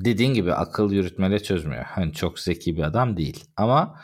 dediğin 0.00 0.34
gibi 0.34 0.52
akıl 0.52 0.92
yürütmeyle 0.92 1.38
çözmüyor. 1.42 1.84
Hani 1.84 2.12
çok 2.12 2.38
zeki 2.38 2.76
bir 2.76 2.82
adam 2.82 3.16
değil. 3.16 3.44
Ama 3.56 4.00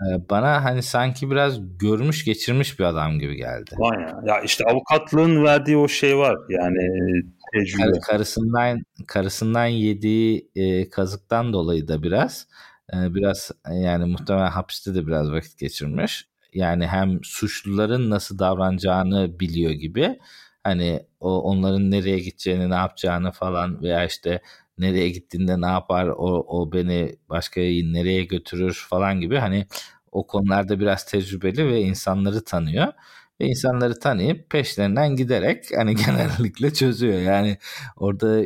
e, 0.00 0.30
bana 0.30 0.64
hani 0.64 0.82
sanki 0.82 1.30
biraz 1.30 1.78
görmüş 1.78 2.24
geçirmiş 2.24 2.78
bir 2.78 2.84
adam 2.84 3.18
gibi 3.18 3.36
geldi. 3.36 3.70
Vay 3.78 4.02
ya. 4.02 4.20
Ya 4.26 4.40
işte 4.40 4.64
avukatlığın 4.64 5.44
verdiği 5.44 5.76
o 5.76 5.88
şey 5.88 6.18
var. 6.18 6.36
Yani 6.48 6.84
e, 6.84 7.22
tecrübe. 7.52 8.00
Karısından 8.00 8.78
karısından 9.06 9.66
yediği 9.66 10.50
e, 10.56 10.90
kazıktan 10.90 11.52
dolayı 11.52 11.88
da 11.88 12.02
biraz 12.02 12.46
biraz 12.92 13.50
yani 13.70 14.04
muhtemelen 14.04 14.50
hapiste 14.50 14.94
de 14.94 15.06
biraz 15.06 15.32
vakit 15.32 15.58
geçirmiş. 15.58 16.28
Yani 16.52 16.86
hem 16.86 17.18
suçluların 17.22 18.10
nasıl 18.10 18.38
davranacağını 18.38 19.40
biliyor 19.40 19.70
gibi. 19.70 20.18
Hani 20.64 21.06
o 21.20 21.42
onların 21.42 21.90
nereye 21.90 22.18
gideceğini, 22.18 22.70
ne 22.70 22.74
yapacağını 22.74 23.32
falan 23.32 23.82
veya 23.82 24.04
işte 24.04 24.40
nereye 24.78 25.08
gittiğinde 25.08 25.60
ne 25.60 25.66
yapar, 25.66 26.06
o, 26.06 26.44
o 26.48 26.72
beni 26.72 27.16
başka 27.28 27.60
nereye 27.60 28.24
götürür 28.24 28.86
falan 28.90 29.20
gibi 29.20 29.36
hani 29.36 29.66
o 30.12 30.26
konularda 30.26 30.80
biraz 30.80 31.04
tecrübeli 31.04 31.66
ve 31.66 31.80
insanları 31.80 32.44
tanıyor 32.44 32.92
ve 33.40 33.46
insanları 33.46 33.98
tanıyıp 33.98 34.50
peşlerinden 34.50 35.16
giderek 35.16 35.64
hani 35.76 35.94
genellikle 36.06 36.72
çözüyor. 36.72 37.20
Yani 37.20 37.58
orada 37.96 38.44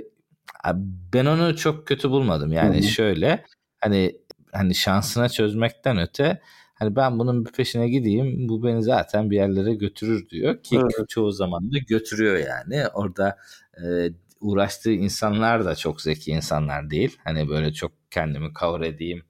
ben 1.14 1.26
onu 1.26 1.56
çok 1.56 1.86
kötü 1.86 2.10
bulmadım. 2.10 2.52
Yani 2.52 2.74
Hı-hı. 2.74 2.82
şöyle 2.82 3.44
hani 3.80 4.16
hani 4.52 4.74
şansına 4.74 5.28
çözmekten 5.28 5.98
öte 5.98 6.40
hani 6.74 6.96
ben 6.96 7.18
bunun 7.18 7.46
bir 7.46 7.52
peşine 7.52 7.88
gideyim 7.88 8.48
bu 8.48 8.64
beni 8.64 8.82
zaten 8.82 9.30
bir 9.30 9.36
yerlere 9.36 9.74
götürür 9.74 10.28
diyor 10.28 10.62
ki 10.62 10.76
evet. 10.76 11.08
çoğu 11.08 11.32
zaman 11.32 11.72
da 11.72 11.78
götürüyor 11.88 12.36
yani 12.36 12.88
orada 12.94 13.36
e, 13.76 14.08
uğraştığı 14.40 14.92
insanlar 14.92 15.64
da 15.64 15.74
çok 15.74 16.00
zeki 16.00 16.30
insanlar 16.30 16.90
değil 16.90 17.18
hani 17.24 17.48
böyle 17.48 17.72
çok 17.72 17.92
kendimi 18.10 18.52
cover 18.60 18.80
edeyim 18.80 19.22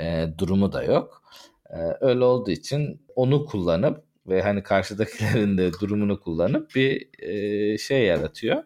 e, 0.00 0.26
durumu 0.38 0.72
da 0.72 0.84
yok 0.84 1.22
e, 1.70 1.78
öyle 2.00 2.24
olduğu 2.24 2.50
için 2.50 3.00
onu 3.16 3.46
kullanıp 3.46 4.04
ve 4.26 4.42
hani 4.42 4.62
karşıdakilerin 4.62 5.58
de 5.58 5.72
durumunu 5.72 6.20
kullanıp 6.20 6.74
bir 6.74 7.08
e, 7.18 7.78
şey 7.78 8.04
yaratıyor 8.04 8.62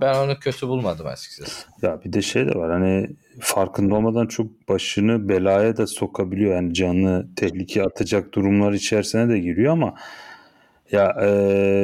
ben 0.00 0.14
onu 0.14 0.38
kötü 0.38 0.68
bulmadım 0.68 1.06
açıkçası. 1.06 1.66
Ya 1.82 2.00
bir 2.04 2.12
de 2.12 2.22
şey 2.22 2.46
de 2.46 2.54
var 2.54 2.70
hani 2.70 3.06
farkında 3.40 3.94
olmadan 3.94 4.26
çok 4.26 4.68
başını 4.68 5.28
belaya 5.28 5.76
da 5.76 5.86
sokabiliyor. 5.86 6.54
Yani 6.54 6.74
canını 6.74 7.26
tehlikeye 7.36 7.86
atacak 7.86 8.34
durumlar 8.34 8.72
içerisine 8.72 9.28
de 9.28 9.38
giriyor 9.38 9.72
ama 9.72 9.94
ya 10.92 11.16
e, 11.22 11.28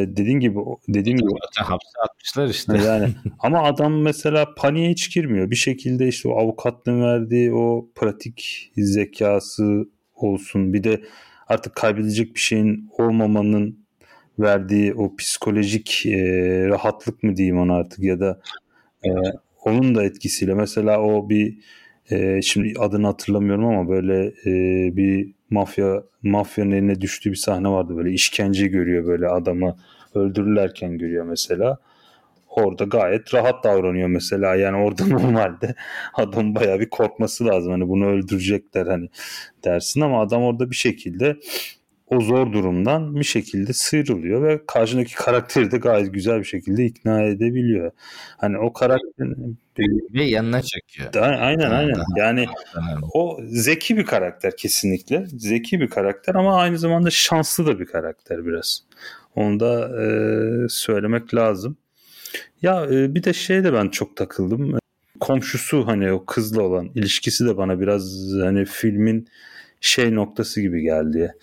dediğin 0.08 0.40
gibi 0.40 0.58
dediğim 0.88 1.18
gibi 1.18 1.30
hapse 1.56 2.00
atmışlar 2.04 2.48
işte. 2.48 2.78
Yani 2.78 3.08
ama 3.38 3.62
adam 3.62 4.02
mesela 4.02 4.54
paniğe 4.54 4.90
hiç 4.90 5.14
girmiyor. 5.14 5.50
Bir 5.50 5.56
şekilde 5.56 6.08
işte 6.08 6.28
o 6.28 6.38
avukatlığın 6.38 7.02
verdiği 7.02 7.54
o 7.54 7.88
pratik 7.94 8.70
zekası 8.76 9.88
olsun. 10.14 10.72
Bir 10.72 10.84
de 10.84 11.02
artık 11.48 11.76
kaybedecek 11.76 12.34
bir 12.34 12.40
şeyin 12.40 12.90
olmamanın 12.98 13.84
verdiği 14.38 14.94
o 14.94 15.16
psikolojik 15.16 16.06
e, 16.06 16.18
rahatlık 16.68 17.22
mı 17.22 17.36
diyeyim 17.36 17.58
ona 17.58 17.74
artık 17.74 17.98
ya 17.98 18.20
da 18.20 18.40
e, 19.04 19.08
onun 19.64 19.94
da 19.94 20.04
etkisiyle 20.04 20.54
mesela 20.54 21.00
o 21.00 21.28
bir 21.28 21.58
e, 22.10 22.42
şimdi 22.42 22.74
adını 22.78 23.06
hatırlamıyorum 23.06 23.64
ama 23.64 23.88
böyle 23.88 24.26
e, 24.26 24.52
bir 24.96 25.34
mafya 25.54 26.02
mafyanın 26.22 26.70
eline 26.70 27.00
düştüğü 27.00 27.30
bir 27.30 27.36
sahne 27.36 27.68
vardı 27.68 27.96
böyle. 27.96 28.12
İşkence 28.12 28.66
görüyor 28.66 29.06
böyle 29.06 29.28
adamı 29.28 29.76
öldürürlerken 30.14 30.98
görüyor 30.98 31.24
mesela. 31.24 31.78
Orada 32.48 32.84
gayet 32.84 33.34
rahat 33.34 33.64
davranıyor 33.64 34.08
mesela. 34.08 34.54
Yani 34.54 34.76
orada 34.76 35.06
normalde 35.08 35.74
adam 36.14 36.54
bayağı 36.54 36.80
bir 36.80 36.90
korkması 36.90 37.46
lazım. 37.46 37.72
Hani 37.72 37.88
bunu 37.88 38.06
öldürecekler 38.06 38.86
hani 38.86 39.08
dersin 39.64 40.00
ama 40.00 40.22
adam 40.22 40.42
orada 40.42 40.70
bir 40.70 40.76
şekilde 40.76 41.36
o 42.06 42.20
zor 42.20 42.52
durumdan 42.52 43.16
bir 43.16 43.24
şekilde 43.24 43.72
sıyrılıyor 43.72 44.42
ve 44.42 44.60
karşındaki 44.66 45.14
karakteri 45.14 45.70
de 45.70 45.78
gayet 45.78 46.14
güzel 46.14 46.38
bir 46.38 46.44
şekilde 46.44 46.84
ikna 46.84 47.22
edebiliyor. 47.22 47.92
Hani 48.36 48.58
o 48.58 48.72
karakterin 48.72 49.58
ve 50.14 50.24
yanına 50.24 50.62
çekiyor. 50.62 51.14
aynen 51.14 51.70
aynen. 51.70 51.96
Yani 52.16 52.46
o 53.14 53.38
zeki 53.44 53.96
bir 53.96 54.04
karakter 54.04 54.56
kesinlikle. 54.56 55.26
Zeki 55.26 55.80
bir 55.80 55.88
karakter 55.88 56.34
ama 56.34 56.56
aynı 56.56 56.78
zamanda 56.78 57.10
şanslı 57.10 57.66
da 57.66 57.80
bir 57.80 57.86
karakter 57.86 58.46
biraz. 58.46 58.82
Onu 59.34 59.60
da 59.60 60.02
e, 60.02 60.06
söylemek 60.68 61.34
lazım. 61.34 61.76
Ya 62.62 62.86
e, 62.86 63.14
bir 63.14 63.24
de 63.24 63.32
şey 63.32 63.64
de 63.64 63.72
ben 63.72 63.88
çok 63.88 64.16
takıldım. 64.16 64.78
Komşusu 65.20 65.86
hani 65.86 66.12
o 66.12 66.24
kızla 66.24 66.62
olan 66.62 66.90
ilişkisi 66.94 67.46
de 67.46 67.56
bana 67.56 67.80
biraz 67.80 68.30
hani 68.42 68.64
filmin 68.64 69.28
şey 69.80 70.14
noktası 70.14 70.60
gibi 70.60 70.82
geldi 70.82 71.34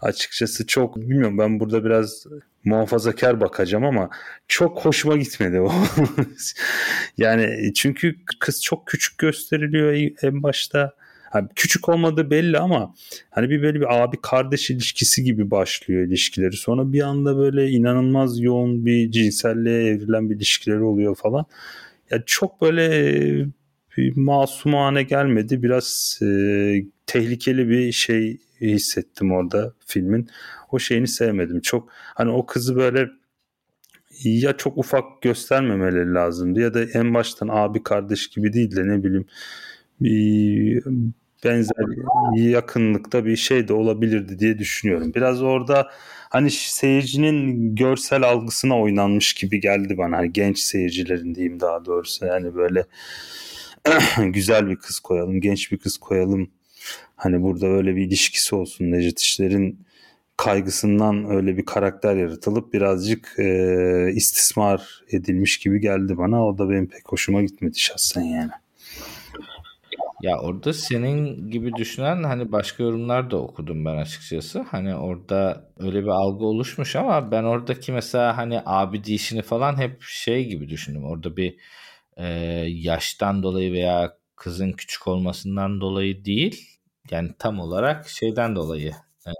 açıkçası 0.00 0.66
çok 0.66 0.96
bilmiyorum 0.96 1.38
ben 1.38 1.60
burada 1.60 1.84
biraz 1.84 2.26
muhafazakar 2.64 3.40
bakacağım 3.40 3.84
ama 3.84 4.10
çok 4.48 4.84
hoşuma 4.84 5.16
gitmedi 5.16 5.60
o. 5.60 5.72
yani 7.18 7.72
çünkü 7.74 8.16
kız 8.40 8.62
çok 8.62 8.86
küçük 8.86 9.18
gösteriliyor 9.18 10.10
en 10.22 10.42
başta. 10.42 10.92
Hani 11.30 11.48
küçük 11.56 11.88
olmadığı 11.88 12.30
belli 12.30 12.58
ama 12.58 12.94
hani 13.30 13.50
bir 13.50 13.62
böyle 13.62 13.80
bir 13.80 14.02
abi 14.02 14.16
kardeş 14.22 14.70
ilişkisi 14.70 15.24
gibi 15.24 15.50
başlıyor 15.50 16.06
ilişkileri. 16.06 16.56
Sonra 16.56 16.92
bir 16.92 17.00
anda 17.00 17.36
böyle 17.36 17.70
inanılmaz 17.70 18.40
yoğun 18.40 18.86
bir 18.86 19.10
cinselliğe 19.10 19.86
evrilen 19.86 20.30
bir 20.30 20.36
ilişkileri 20.36 20.82
oluyor 20.82 21.14
falan. 21.14 21.44
ya 22.10 22.22
çok 22.26 22.62
böyle 22.62 23.46
masumane 24.16 25.02
gelmedi. 25.02 25.62
Biraz 25.62 26.18
e, 26.22 26.26
tehlikeli 27.06 27.68
bir 27.68 27.92
şey 27.92 28.38
hissettim 28.60 29.32
orada 29.32 29.72
filmin. 29.86 30.28
O 30.72 30.78
şeyini 30.78 31.08
sevmedim. 31.08 31.60
Çok 31.60 31.88
hani 31.92 32.30
o 32.30 32.46
kızı 32.46 32.76
böyle 32.76 33.08
ya 34.24 34.56
çok 34.56 34.78
ufak 34.78 35.22
göstermemeleri 35.22 36.14
lazımdı 36.14 36.60
ya 36.60 36.74
da 36.74 36.82
en 36.84 37.14
baştan 37.14 37.48
abi 37.48 37.82
kardeş 37.82 38.28
gibi 38.28 38.52
değil 38.52 38.76
de 38.76 38.88
ne 38.88 39.04
bileyim 39.04 39.26
bir 40.00 40.84
benzer 41.44 41.86
yakınlıkta 42.34 43.24
bir 43.24 43.36
şey 43.36 43.68
de 43.68 43.72
olabilirdi 43.72 44.38
diye 44.38 44.58
düşünüyorum. 44.58 45.12
Biraz 45.14 45.42
orada 45.42 45.90
hani 46.30 46.50
seyircinin 46.50 47.74
görsel 47.74 48.22
algısına 48.22 48.80
oynanmış 48.80 49.34
gibi 49.34 49.60
geldi 49.60 49.98
bana. 49.98 50.16
Hani 50.16 50.32
genç 50.32 50.58
seyircilerin 50.58 51.34
diyeyim 51.34 51.60
daha 51.60 51.84
doğrusu. 51.84 52.26
Yani 52.26 52.54
böyle 52.54 52.84
güzel 54.18 54.68
bir 54.70 54.76
kız 54.76 55.00
koyalım, 55.00 55.40
genç 55.40 55.72
bir 55.72 55.78
kız 55.78 55.96
koyalım. 55.96 56.50
Hani 57.16 57.42
burada 57.42 57.66
öyle 57.66 57.96
bir 57.96 58.06
ilişkisi 58.06 58.54
olsun 58.54 58.90
Necdet 58.90 59.20
İşler'in 59.20 59.86
kaygısından 60.36 61.30
öyle 61.30 61.56
bir 61.56 61.64
karakter 61.64 62.16
yaratılıp 62.16 62.72
birazcık 62.72 63.34
e, 63.38 64.12
istismar 64.14 65.02
edilmiş 65.10 65.58
gibi 65.58 65.80
geldi 65.80 66.18
bana. 66.18 66.46
O 66.46 66.58
da 66.58 66.70
benim 66.70 66.88
pek 66.88 67.12
hoşuma 67.12 67.42
gitmedi 67.42 67.78
şahsen 67.78 68.22
yani. 68.22 68.50
Ya 70.22 70.38
orada 70.38 70.72
senin 70.72 71.50
gibi 71.50 71.74
düşünen 71.74 72.22
hani 72.22 72.52
başka 72.52 72.82
yorumlar 72.82 73.30
da 73.30 73.36
okudum 73.36 73.84
ben 73.84 73.96
açıkçası. 73.96 74.60
Hani 74.60 74.94
orada 74.94 75.70
öyle 75.78 76.02
bir 76.02 76.08
algı 76.08 76.44
oluşmuş 76.44 76.96
ama 76.96 77.30
ben 77.30 77.42
oradaki 77.42 77.92
mesela 77.92 78.36
hani 78.36 78.60
abi 78.66 79.02
işini 79.06 79.42
falan 79.42 79.76
hep 79.76 80.02
şey 80.02 80.48
gibi 80.48 80.68
düşündüm. 80.68 81.04
Orada 81.04 81.36
bir 81.36 81.56
e, 82.16 82.26
yaştan 82.68 83.42
dolayı 83.42 83.72
veya 83.72 84.16
kızın 84.36 84.72
küçük 84.72 85.08
olmasından 85.08 85.80
dolayı 85.80 86.24
değil. 86.24 86.78
Yani 87.10 87.30
tam 87.38 87.60
olarak 87.60 88.08
şeyden 88.08 88.56
dolayı 88.56 88.92
e, 89.26 89.30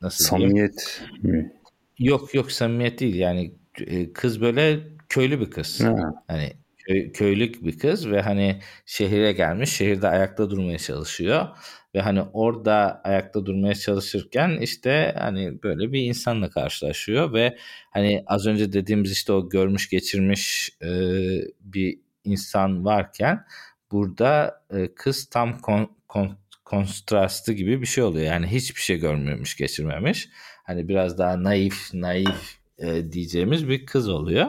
nasıl 0.00 0.24
Samimiyet 0.24 1.02
mi? 1.22 1.52
Yok 1.98 2.34
yok 2.34 2.52
samimiyet 2.52 3.00
değil 3.00 3.14
yani 3.14 3.54
e, 3.80 4.12
kız 4.12 4.40
böyle 4.40 4.80
köylü 5.08 5.40
bir 5.40 5.50
kız. 5.50 5.80
Ha. 5.80 5.94
Hani 6.28 6.52
köy, 6.86 7.12
köylük 7.12 7.64
bir 7.64 7.78
kız 7.78 8.10
ve 8.10 8.20
hani 8.20 8.60
şehire 8.86 9.32
gelmiş 9.32 9.70
şehirde 9.70 10.08
ayakta 10.08 10.50
durmaya 10.50 10.78
çalışıyor 10.78 11.48
ve 11.94 12.00
hani 12.00 12.22
orada 12.22 13.00
ayakta 13.04 13.46
durmaya 13.46 13.74
çalışırken 13.74 14.58
işte 14.60 15.14
hani 15.18 15.62
böyle 15.62 15.92
bir 15.92 16.02
insanla 16.02 16.50
karşılaşıyor 16.50 17.32
ve 17.32 17.56
hani 17.90 18.22
az 18.26 18.46
önce 18.46 18.72
dediğimiz 18.72 19.12
işte 19.12 19.32
o 19.32 19.48
görmüş 19.48 19.88
geçirmiş 19.88 20.70
e, 20.82 20.88
bir 21.60 22.03
insan 22.24 22.84
varken 22.84 23.44
burada 23.92 24.62
e, 24.70 24.94
kız 24.94 25.26
tam 25.26 25.58
kon, 25.58 25.90
kon, 26.08 26.38
kontrastı 26.64 27.52
gibi 27.52 27.80
bir 27.80 27.86
şey 27.86 28.04
oluyor. 28.04 28.26
Yani 28.26 28.46
hiçbir 28.46 28.80
şey 28.80 28.98
görmemiş, 28.98 29.56
geçirmemiş. 29.56 30.28
Hani 30.64 30.88
biraz 30.88 31.18
daha 31.18 31.42
naif, 31.42 31.94
naif 31.94 32.58
e, 32.78 33.12
diyeceğimiz 33.12 33.68
bir 33.68 33.86
kız 33.86 34.08
oluyor. 34.08 34.46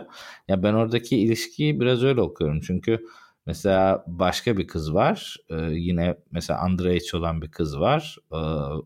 Ya 0.48 0.64
ben 0.64 0.74
oradaki 0.74 1.18
ilişkiyi 1.18 1.80
biraz 1.80 2.04
öyle 2.04 2.22
okuyorum. 2.22 2.62
Çünkü 2.62 3.06
mesela 3.46 4.04
başka 4.08 4.58
bir 4.58 4.68
kız 4.68 4.94
var. 4.94 5.38
E, 5.50 5.56
yine 5.56 6.16
mesela 6.32 6.66
underage 6.66 7.18
olan 7.18 7.42
bir 7.42 7.52
kız 7.52 7.80
var. 7.80 8.18
E, 8.32 8.38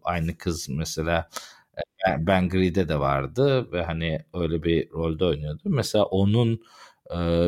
aynı 0.04 0.38
kız 0.38 0.70
mesela 0.70 1.30
e, 1.78 2.28
Ben 2.28 2.50
Gree'de 2.50 2.90
de 2.90 3.00
vardı 3.00 3.72
ve 3.72 3.84
hani 3.84 4.20
öyle 4.34 4.64
bir 4.64 4.92
rolde 4.92 5.26
oynuyordu. 5.26 5.62
Mesela 5.66 6.06
onun 6.06 6.62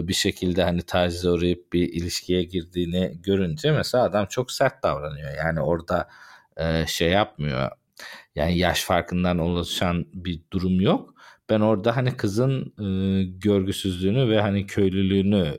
bir 0.07 0.13
şekilde 0.13 0.63
hani 0.63 0.81
tacize 0.81 1.29
uğrayıp 1.29 1.73
bir 1.73 1.93
ilişkiye 1.93 2.43
girdiğini 2.43 3.21
görünce 3.23 3.71
mesela 3.71 4.03
adam 4.03 4.25
çok 4.25 4.51
sert 4.51 4.83
davranıyor. 4.83 5.33
Yani 5.37 5.61
orada 5.61 6.09
şey 6.87 7.09
yapmıyor. 7.09 7.69
Yani 8.35 8.57
yaş 8.57 8.83
farkından 8.83 9.37
oluşan 9.39 10.05
bir 10.13 10.41
durum 10.53 10.81
yok 10.81 11.11
ben 11.51 11.59
orada 11.59 11.95
hani 11.95 12.17
kızın 12.17 12.73
e, 12.79 12.85
görgüsüzlüğünü 13.23 14.29
ve 14.29 14.41
hani 14.41 14.65
köylülüğünü 14.65 15.57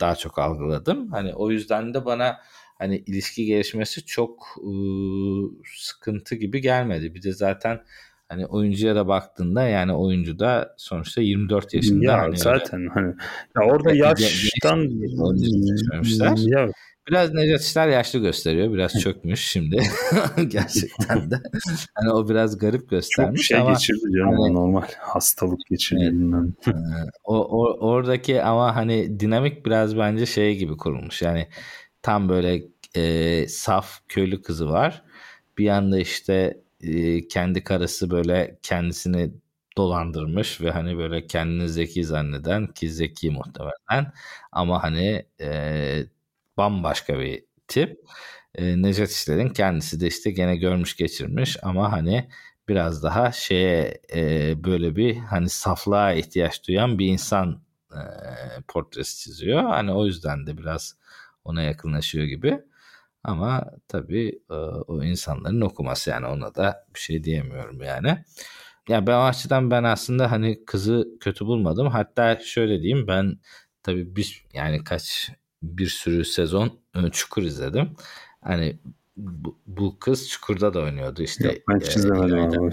daha 0.00 0.16
çok 0.16 0.38
algıladım. 0.38 1.12
Hani 1.12 1.34
o 1.34 1.50
yüzden 1.50 1.94
de 1.94 2.04
bana 2.04 2.40
hani 2.78 2.96
ilişki 2.96 3.44
gelişmesi 3.46 4.06
çok 4.06 4.60
sıkıntı 5.76 6.34
gibi 6.34 6.60
gelmedi. 6.60 7.14
Bir 7.14 7.22
de 7.22 7.32
zaten 7.32 7.84
hani 8.28 8.46
oyuncuya 8.46 8.96
da 8.96 9.08
baktığında 9.08 9.62
yani 9.62 9.92
oyuncu 9.94 10.38
da 10.38 10.74
sonuçta 10.78 11.20
24 11.20 11.74
yaşında. 11.74 12.04
Ya 12.04 12.18
hani 12.18 12.36
zaten 12.36 12.80
öyle, 12.80 12.90
hani 12.90 13.14
ya 13.56 13.72
orada 13.72 13.92
yaştan 13.94 14.78
ya 16.48 16.68
Biraz 17.08 17.34
Necdet 17.34 17.60
İşler 17.60 17.88
yaşlı 17.88 18.18
gösteriyor. 18.18 18.72
Biraz 18.72 18.92
çökmüş 19.00 19.40
şimdi. 19.40 19.76
Gerçekten 20.48 21.30
de. 21.30 21.40
Hani 21.94 22.12
o 22.12 22.28
biraz 22.28 22.58
garip 22.58 22.90
göstermiş 22.90 23.40
Çok 23.40 23.44
şey 23.46 23.58
ama 23.58 23.72
geçirdi 23.72 24.12
canım 24.16 24.40
hani, 24.40 24.54
normal. 24.54 24.86
Hastalık 24.98 25.60
geçirdi. 25.70 26.14
Evet. 26.66 26.74
o, 27.24 27.36
o, 27.36 27.88
oradaki 27.88 28.42
ama 28.42 28.76
hani 28.76 29.20
dinamik 29.20 29.66
biraz 29.66 29.98
bence 29.98 30.26
şey 30.26 30.56
gibi 30.56 30.76
kurulmuş. 30.76 31.22
Yani 31.22 31.48
tam 32.02 32.28
böyle 32.28 32.62
e, 32.96 33.46
saf 33.48 34.00
köylü 34.08 34.42
kızı 34.42 34.68
var. 34.68 35.02
Bir 35.58 35.64
yanda 35.64 35.98
işte 35.98 36.63
kendi 37.28 37.64
karısı 37.64 38.10
böyle 38.10 38.58
kendisini 38.62 39.32
dolandırmış 39.76 40.60
ve 40.60 40.70
hani 40.70 40.98
böyle 40.98 41.26
kendini 41.26 41.68
zeki 41.68 42.04
zanneden 42.04 42.66
ki 42.66 42.90
zeki 42.90 43.30
muhtemelen 43.30 44.12
ama 44.52 44.82
hani 44.82 45.26
e, 45.40 46.06
bambaşka 46.56 47.18
bir 47.18 47.44
tip. 47.68 48.00
E, 48.54 48.82
Necdet 48.82 49.10
İşler'in 49.10 49.48
kendisi 49.48 50.00
de 50.00 50.06
işte 50.06 50.30
gene 50.30 50.56
görmüş 50.56 50.96
geçirmiş 50.96 51.56
ama 51.62 51.92
hani 51.92 52.28
biraz 52.68 53.02
daha 53.02 53.32
şeye 53.32 54.00
e, 54.14 54.54
böyle 54.64 54.96
bir 54.96 55.16
hani 55.16 55.48
saflığa 55.48 56.12
ihtiyaç 56.12 56.68
duyan 56.68 56.98
bir 56.98 57.06
insan 57.06 57.62
e, 57.92 57.98
portresi 58.68 59.18
çiziyor. 59.18 59.62
Hani 59.62 59.92
o 59.92 60.06
yüzden 60.06 60.46
de 60.46 60.58
biraz 60.58 60.96
ona 61.44 61.62
yakınlaşıyor 61.62 62.24
gibi. 62.24 62.60
Ama 63.24 63.70
tabii 63.88 64.42
e, 64.50 64.54
o 64.54 65.02
insanların 65.02 65.60
okuması 65.60 66.10
yani 66.10 66.26
ona 66.26 66.54
da 66.54 66.86
bir 66.94 67.00
şey 67.00 67.24
diyemiyorum 67.24 67.82
yani. 67.82 68.08
Ya 68.08 68.24
yani 68.88 69.06
ben 69.06 69.12
o 69.12 69.22
açıdan 69.22 69.70
ben 69.70 69.84
aslında 69.84 70.30
hani 70.30 70.64
kızı 70.64 71.08
kötü 71.20 71.46
bulmadım. 71.46 71.86
Hatta 71.86 72.38
şöyle 72.38 72.82
diyeyim 72.82 73.06
ben 73.06 73.38
tabii 73.82 74.16
biz 74.16 74.32
yani 74.52 74.84
kaç 74.84 75.30
bir 75.62 75.86
sürü 75.86 76.24
sezon 76.24 76.80
e, 76.94 77.10
Çukur 77.10 77.42
izledim. 77.42 77.90
Hani 78.40 78.78
bu, 79.16 79.58
bu 79.66 79.98
kız 79.98 80.28
Çukur'da 80.28 80.74
da 80.74 80.80
oynuyordu 80.80 81.22
işte. 81.22 81.46
Yok, 81.46 81.56
ben 81.68 81.80
hiç 81.80 81.96
izlemedim 81.96 82.70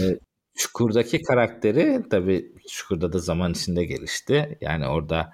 e, 0.00 0.18
Çukur'daki 0.56 1.22
karakteri 1.22 2.02
tabii 2.10 2.52
Çukur'da 2.68 3.12
da 3.12 3.18
zaman 3.18 3.52
içinde 3.52 3.84
gelişti. 3.84 4.58
Yani 4.60 4.86
orada 4.86 5.32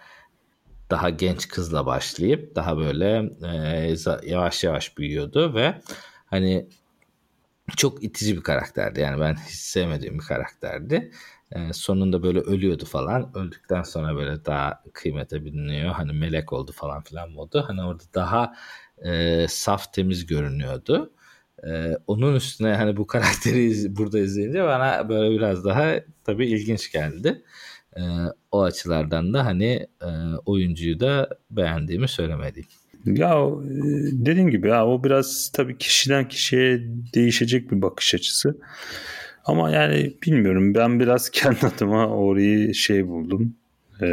daha 0.92 1.11
genç 1.11 1.48
kızla 1.48 1.87
başlayıp 1.87 2.57
daha 2.57 2.78
böyle 2.78 3.31
e, 3.42 4.31
yavaş 4.31 4.64
yavaş 4.64 4.98
büyüyordu 4.98 5.55
ve 5.55 5.81
hani 6.26 6.66
çok 7.76 8.05
itici 8.05 8.37
bir 8.37 8.42
karakterdi. 8.42 9.00
Yani 9.00 9.20
ben 9.20 9.35
hiç 9.35 9.55
sevmediğim 9.55 10.18
bir 10.18 10.24
karakterdi. 10.24 11.12
E, 11.52 11.72
sonunda 11.72 12.22
böyle 12.22 12.40
ölüyordu 12.40 12.85
falan. 12.85 13.31
Öldükten 13.35 13.83
sonra 13.83 14.16
böyle 14.16 14.44
daha 14.44 14.83
kıymete 14.92 15.44
biliniyor. 15.44 15.92
Hani 15.92 16.12
melek 16.12 16.52
oldu 16.52 16.72
falan 16.72 17.02
filan 17.02 17.31
modu. 17.31 17.64
Hani 17.68 17.83
orada 17.83 18.02
daha 18.14 18.55
e, 19.05 19.46
saf 19.48 19.92
temiz 19.92 20.26
görünüyordu. 20.26 21.12
E, 21.66 21.96
onun 22.07 22.35
üstüne 22.35 22.74
hani 22.74 22.96
bu 22.96 23.07
karakteri 23.07 23.64
iz, 23.64 23.96
burada 23.96 24.18
izleyince 24.18 24.64
bana 24.64 25.09
böyle 25.09 25.37
biraz 25.37 25.64
daha 25.64 25.94
tabii 26.24 26.46
ilginç 26.46 26.92
geldi. 26.92 27.42
E, 27.96 28.02
o 28.52 28.62
açılardan 28.62 29.35
da 29.35 29.46
hani 29.46 29.87
e, 30.02 30.09
oyuncuyu 30.46 31.00
da 31.00 31.28
beğendiğimi 31.50 32.09
söylemeliyim. 32.09 32.68
Ya 33.07 33.31
e, 33.31 33.83
dediğim 34.12 34.50
gibi 34.50 34.68
ya 34.68 34.87
o 34.87 35.05
biraz 35.05 35.50
tabii 35.55 35.78
kişiden 35.78 36.28
kişiye 36.28 36.81
değişecek 37.14 37.70
bir 37.70 37.83
bakış 37.83 38.14
açısı. 38.14 38.57
Ama 39.44 39.70
yani 39.70 40.16
bilmiyorum 40.26 40.74
ben 40.74 41.00
biraz 41.00 41.31
kendi 41.31 41.66
adıma 41.66 42.07
orayı 42.07 42.74
şey 42.74 43.09
buldum. 43.09 43.55
E, 44.02 44.07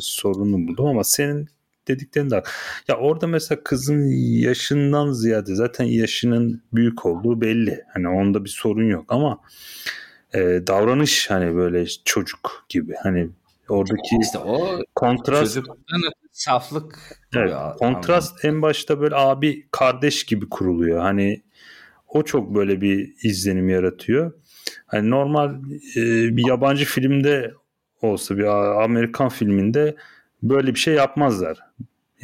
sorunu 0.00 0.68
buldum 0.68 0.86
ama 0.86 1.04
senin 1.04 1.48
dediklerin 1.88 2.30
de 2.30 2.42
ya 2.88 2.96
orada 2.96 3.26
mesela 3.26 3.60
kızın 3.64 4.04
yaşından 4.40 5.12
ziyade 5.12 5.54
zaten 5.54 5.84
yaşının 5.84 6.62
büyük 6.72 7.06
olduğu 7.06 7.40
belli. 7.40 7.82
Hani 7.94 8.08
onda 8.08 8.44
bir 8.44 8.50
sorun 8.50 8.88
yok 8.88 9.04
ama 9.08 9.40
e, 10.34 10.66
davranış 10.66 11.30
hani 11.30 11.54
böyle 11.54 11.86
çocuk 12.04 12.66
gibi 12.68 12.94
hani 13.02 13.30
oradaki 13.68 14.16
işte 14.22 14.38
o 14.38 14.78
kontrast 14.94 15.58
saflık 16.32 17.18
evet, 17.36 17.54
kontrast 17.78 18.44
en 18.44 18.62
başta 18.62 19.00
böyle 19.00 19.14
abi 19.14 19.68
kardeş 19.70 20.24
gibi 20.24 20.48
kuruluyor. 20.48 21.00
Hani 21.00 21.42
o 22.08 22.22
çok 22.22 22.54
böyle 22.54 22.80
bir 22.80 23.14
izlenim 23.22 23.68
yaratıyor. 23.68 24.32
Hani 24.86 25.10
normal 25.10 25.54
e, 25.96 26.36
bir 26.36 26.46
yabancı 26.48 26.84
filmde 26.84 27.54
olsa 28.02 28.36
bir 28.36 28.44
Amerikan 28.84 29.28
filminde 29.28 29.96
böyle 30.42 30.74
bir 30.74 30.78
şey 30.78 30.94
yapmazlar. 30.94 31.58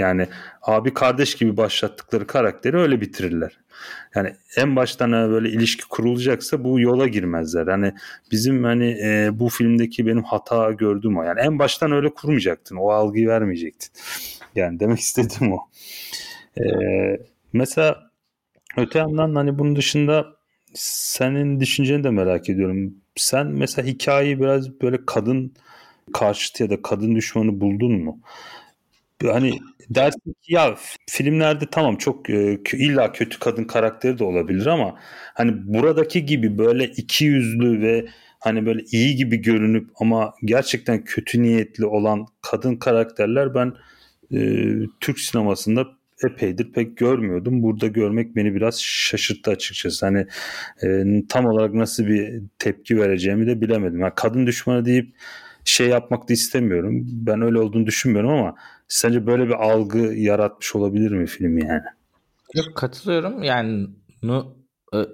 Yani 0.01 0.27
abi 0.63 0.95
kardeş 0.95 1.35
gibi 1.35 1.57
başlattıkları 1.57 2.27
karakteri 2.27 2.77
öyle 2.77 3.01
bitirirler. 3.01 3.59
Yani 4.15 4.35
en 4.57 4.77
baştan 4.77 5.13
böyle 5.13 5.51
ilişki 5.51 5.89
kurulacaksa 5.89 6.65
bu 6.65 6.81
yola 6.81 7.07
girmezler. 7.07 7.67
Hani 7.67 7.93
bizim 8.31 8.65
hani 8.65 8.99
e, 9.03 9.31
bu 9.33 9.49
filmdeki 9.49 10.07
benim 10.07 10.23
hata 10.23 10.73
gördüğüm 10.73 11.19
o. 11.19 11.23
Yani 11.23 11.41
en 11.41 11.59
baştan 11.59 11.93
öyle 11.93 12.15
kurmayacaktın. 12.15 12.77
O 12.77 12.91
algıyı 12.91 13.29
vermeyecektin. 13.29 13.91
Yani 14.55 14.81
demek 14.81 14.99
istediğim 14.99 15.53
o. 15.53 15.59
E, 16.59 16.65
mesela 17.53 18.11
öte 18.77 18.99
yandan 18.99 19.35
hani 19.35 19.59
bunun 19.59 19.77
dışında 19.77 20.27
senin 20.75 21.61
düşünceni 21.61 22.05
de 22.05 22.11
merak 22.11 22.49
ediyorum. 22.49 22.95
Sen 23.17 23.47
mesela 23.47 23.89
hikayeyi 23.89 24.41
biraz 24.41 24.81
böyle 24.81 25.07
kadın 25.07 25.55
karşıtı 26.13 26.63
ya 26.63 26.71
da 26.71 26.83
kadın 26.83 27.17
düşmanı 27.17 27.61
buldun 27.61 27.93
mu? 27.93 28.21
Hani 29.25 29.59
dersin 29.91 30.33
ki 30.43 30.55
ya 30.55 30.77
filmlerde 31.11 31.65
tamam 31.71 31.97
çok 31.97 32.31
e, 32.31 32.61
illa 32.73 33.13
kötü 33.13 33.39
kadın 33.39 33.65
karakteri 33.65 34.19
de 34.19 34.25
olabilir 34.25 34.67
ama 34.67 34.95
hani 35.35 35.53
buradaki 35.75 36.27
gibi 36.27 36.59
böyle 36.59 36.85
iki 36.85 37.25
yüzlü 37.25 37.81
ve 37.81 38.07
hani 38.41 38.67
böyle 38.67 38.83
iyi 38.93 39.17
gibi 39.17 39.37
görünüp 39.37 39.91
ama 40.01 40.35
gerçekten 40.45 41.05
kötü 41.05 41.43
niyetli 41.43 41.87
olan 41.87 42.27
kadın 42.43 42.77
karakterler 42.77 43.55
ben 43.55 43.73
e, 44.35 44.39
Türk 45.01 45.21
sinemasında 45.21 45.87
epeydir 46.25 46.73
pek 46.73 46.97
görmüyordum. 46.97 47.63
Burada 47.63 47.87
görmek 47.87 48.37
beni 48.37 48.55
biraz 48.55 48.81
şaşırttı 48.83 49.51
açıkçası. 49.51 50.07
Hani 50.07 50.27
e, 50.83 51.05
tam 51.29 51.47
olarak 51.47 51.75
nasıl 51.75 52.07
bir 52.07 52.43
tepki 52.59 52.99
vereceğimi 52.99 53.47
de 53.47 53.61
bilemedim. 53.61 54.01
Yani 54.01 54.13
kadın 54.17 54.47
düşmanı 54.47 54.85
deyip 54.85 55.15
şey 55.65 55.89
yapmak 55.89 56.29
da 56.29 56.33
istemiyorum. 56.33 57.03
Ben 57.07 57.43
öyle 57.43 57.59
olduğunu 57.59 57.87
düşünmüyorum 57.87 58.31
ama 58.31 58.55
sence 58.89 59.27
böyle 59.27 59.49
bir 59.49 59.55
algı 59.55 59.99
yaratmış 59.99 60.77
olabilir 60.77 61.11
mi 61.11 61.27
film 61.27 61.59
yani? 61.59 61.83
Yok 62.55 62.77
katılıyorum. 62.77 63.43
Yani 63.43 63.87
nu 64.23 64.61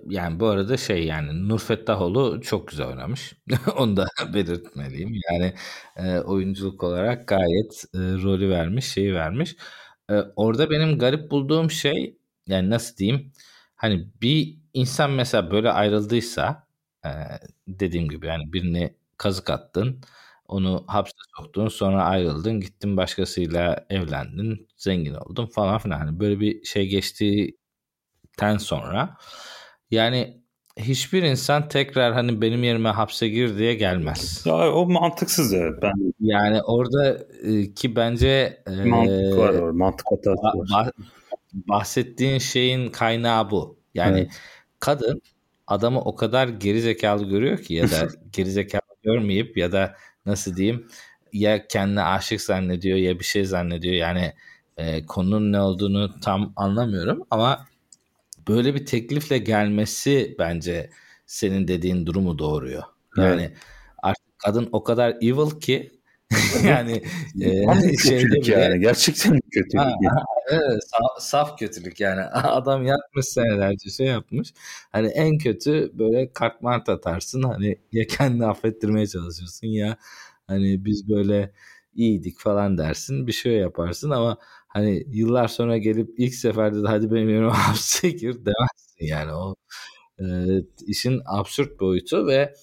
yani 0.09 0.40
bu 0.40 0.46
arada 0.46 0.76
şey 0.76 1.06
yani 1.06 1.48
Nur 1.48 1.59
Fettahoğlu 1.59 2.40
çok 2.42 2.68
güzel 2.68 2.87
oynamış. 2.87 3.35
Onu 3.76 3.96
da 3.96 4.06
belirtmeliyim. 4.35 5.12
Yani 5.30 5.54
e, 5.96 6.18
oyunculuk 6.20 6.82
olarak 6.82 7.28
gayet 7.28 7.85
e, 7.94 7.98
rolü 7.98 8.50
vermiş, 8.50 8.85
şeyi 8.87 9.14
vermiş. 9.14 9.56
E, 10.11 10.14
orada 10.37 10.70
benim 10.70 10.98
garip 10.98 11.30
bulduğum 11.30 11.70
şey 11.70 12.16
yani 12.46 12.70
nasıl 12.70 12.96
diyeyim? 12.96 13.32
Hani 13.76 14.09
bir 14.22 14.59
insan 14.74 15.11
mesela 15.11 15.50
böyle 15.50 15.70
ayrıldıysa 15.70 16.66
e, 17.04 17.11
dediğim 17.68 18.09
gibi 18.09 18.26
yani 18.26 18.52
birini 18.52 18.94
kazık 19.18 19.50
attın 19.50 20.00
onu 20.48 20.85
hapse 20.87 21.16
soktun 21.38 21.68
sonra 21.68 22.04
ayrıldın 22.04 22.61
gittin 22.61 22.96
başkasıyla 22.96 23.87
evlendin 23.90 24.68
zengin 24.76 25.14
oldun 25.14 25.46
falan 25.46 25.78
filan. 25.78 25.98
Hani 25.98 26.20
böyle 26.20 26.40
bir 26.40 26.64
şey 26.64 26.88
geçtikten 26.88 28.56
sonra 28.59 29.16
yani 29.90 30.42
hiçbir 30.76 31.22
insan 31.22 31.68
tekrar 31.68 32.12
hani 32.14 32.40
benim 32.40 32.64
yerime 32.64 32.88
hapse 32.88 33.28
gir 33.28 33.59
diye 33.59 33.74
gelmez. 33.74 34.42
Ya 34.46 34.72
o 34.72 34.87
mantıksız 34.87 35.54
evet. 35.54 35.74
Ben... 35.82 35.92
Yani 36.20 36.62
orada 36.62 37.18
e, 37.42 37.74
ki 37.74 37.96
bence 37.96 38.62
e, 38.66 38.85
mantık 38.85 39.38
var 39.38 39.54
orada. 39.54 39.72
Mantık 39.72 40.06
hatası 40.11 40.74
var. 40.74 40.90
bahsettiğin 41.52 42.38
şeyin 42.38 42.90
kaynağı 42.90 43.50
bu. 43.50 43.78
Yani 43.94 44.18
evet. 44.18 44.30
kadın 44.80 45.22
adamı 45.66 46.00
o 46.00 46.16
kadar 46.16 46.48
geri 46.48 46.80
zekalı 46.80 47.24
görüyor 47.24 47.59
ki 47.59 47.74
ya 47.74 47.90
da 47.90 48.09
geri 48.32 48.50
zekalı 48.50 48.80
görmeyip 49.02 49.56
ya 49.56 49.72
da 49.72 49.96
nasıl 50.27 50.57
diyeyim 50.57 50.89
ya 51.33 51.67
kendine 51.69 52.03
aşık 52.03 52.41
zannediyor 52.41 52.99
ya 52.99 53.19
bir 53.19 53.25
şey 53.25 53.45
zannediyor. 53.45 53.95
Yani 53.95 54.33
e, 54.77 55.07
konunun 55.07 55.53
ne 55.53 55.61
olduğunu 55.61 56.21
tam 56.21 56.53
anlamıyorum 56.57 57.23
ama 57.31 57.67
böyle 58.49 58.75
bir 58.75 58.87
teklifle 58.87 59.39
gelmesi 59.39 60.37
bence 60.39 60.91
senin 61.27 61.69
dediğin 61.69 62.07
durumu 62.07 62.39
doğuruyor. 62.39 62.83
Yani 63.17 63.43
evet. 63.43 63.57
artık 64.03 64.39
kadın 64.39 64.69
o 64.73 64.85
kadar 64.85 65.11
evil 65.11 65.61
ki 65.61 65.95
yani 66.64 67.03
e, 67.40 67.96
şeyde 68.03 68.25
bile, 68.31 68.53
yani 68.53 68.81
gerçekten 68.81 69.40
kötülük. 69.51 69.81
Ha, 69.81 69.92
yani. 70.03 70.18
evet, 70.51 70.83
saf, 70.90 71.22
saf 71.22 71.59
kötülük 71.59 72.01
yani. 72.01 72.20
Adam 72.22 72.87
yapmış 72.87 73.27
senelerce 73.27 73.90
şey 73.90 74.07
yapmış. 74.07 74.53
Hani 74.92 75.09
en 75.09 75.38
kötü 75.38 75.90
böyle 75.99 76.33
kartmart 76.33 76.88
atarsın. 76.88 77.42
Hani 77.42 77.79
ya 77.92 78.07
kendini 78.07 78.46
affettirmeye 78.46 79.07
çalışırsın 79.07 79.66
ya 79.66 79.96
hani 80.46 80.85
biz 80.85 81.09
böyle 81.09 81.53
iyiydik 81.94 82.38
falan 82.38 82.79
dersin. 82.79 83.27
Bir 83.27 83.33
şey 83.33 83.53
yaparsın 83.53 84.11
ama 84.11 84.38
hani 84.68 85.05
yıllar 85.09 85.49
sonra 85.49 85.79
gelip 85.79 86.11
ilk 86.18 86.35
seferde 86.35 86.83
de 86.83 86.87
hadi 86.88 87.12
benim 87.12 87.29
yerime 87.29 87.51
hapse 87.51 88.11
gir 88.11 88.35
demezsin 88.35 89.07
yani 89.07 89.33
o 89.33 89.57
e, 90.20 90.25
işin 90.87 91.22
absürt 91.27 91.81
boyutu 91.81 92.27
ve 92.27 92.55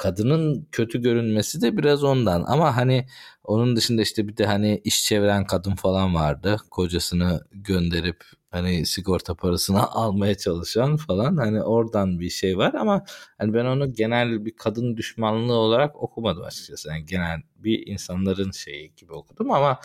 kadının 0.00 0.68
kötü 0.72 1.02
görünmesi 1.02 1.62
de 1.62 1.76
biraz 1.76 2.04
ondan 2.04 2.44
ama 2.46 2.76
hani 2.76 3.06
onun 3.44 3.76
dışında 3.76 4.02
işte 4.02 4.28
bir 4.28 4.36
de 4.36 4.46
hani 4.46 4.80
iş 4.84 5.04
çeviren 5.04 5.46
kadın 5.46 5.74
falan 5.74 6.14
vardı 6.14 6.56
kocasını 6.70 7.44
gönderip 7.52 8.24
hani 8.50 8.86
sigorta 8.86 9.34
parasını 9.34 9.82
almaya 9.90 10.34
çalışan 10.36 10.96
falan 10.96 11.36
hani 11.36 11.62
oradan 11.62 12.20
bir 12.20 12.30
şey 12.30 12.58
var 12.58 12.74
ama 12.74 13.04
hani 13.38 13.54
ben 13.54 13.64
onu 13.64 13.94
genel 13.94 14.44
bir 14.44 14.56
kadın 14.56 14.96
düşmanlığı 14.96 15.54
olarak 15.54 16.02
okumadım 16.02 16.44
açıkçası. 16.44 16.88
Yani 16.88 17.04
genel 17.06 17.42
bir 17.56 17.86
insanların 17.86 18.50
şeyi 18.50 18.94
gibi 18.96 19.12
okudum 19.12 19.50
ama 19.50 19.80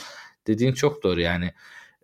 dediğin 0.48 0.74
çok 0.74 1.04
doğru 1.04 1.22
yani 1.22 1.54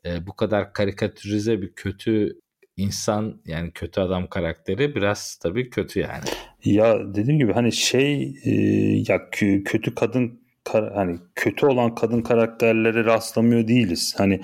e, 0.06 0.28
bu 0.28 0.36
kadar 0.36 0.74
karikatürize 0.74 1.62
bir 1.62 1.74
kötü 1.74 2.40
insan 2.78 3.42
yani 3.46 3.72
kötü 3.72 4.02
adam 4.02 4.28
karakteri 4.28 4.96
biraz 4.96 5.36
tabii 5.36 5.70
kötü 5.70 6.00
yani. 6.00 6.26
Ya 6.66 7.16
dediğim 7.16 7.40
gibi 7.40 7.54
hani 7.54 7.72
şey 7.72 8.36
e, 8.46 8.52
ya 9.08 9.30
kötü 9.66 9.96
kadın 9.96 10.42
hani 10.70 11.20
kötü 11.36 11.66
olan 11.66 11.96
kadın 11.96 12.22
karakterlere 12.22 13.06
rastlamıyor 13.06 13.68
değiliz. 13.68 14.16
Hani 14.18 14.42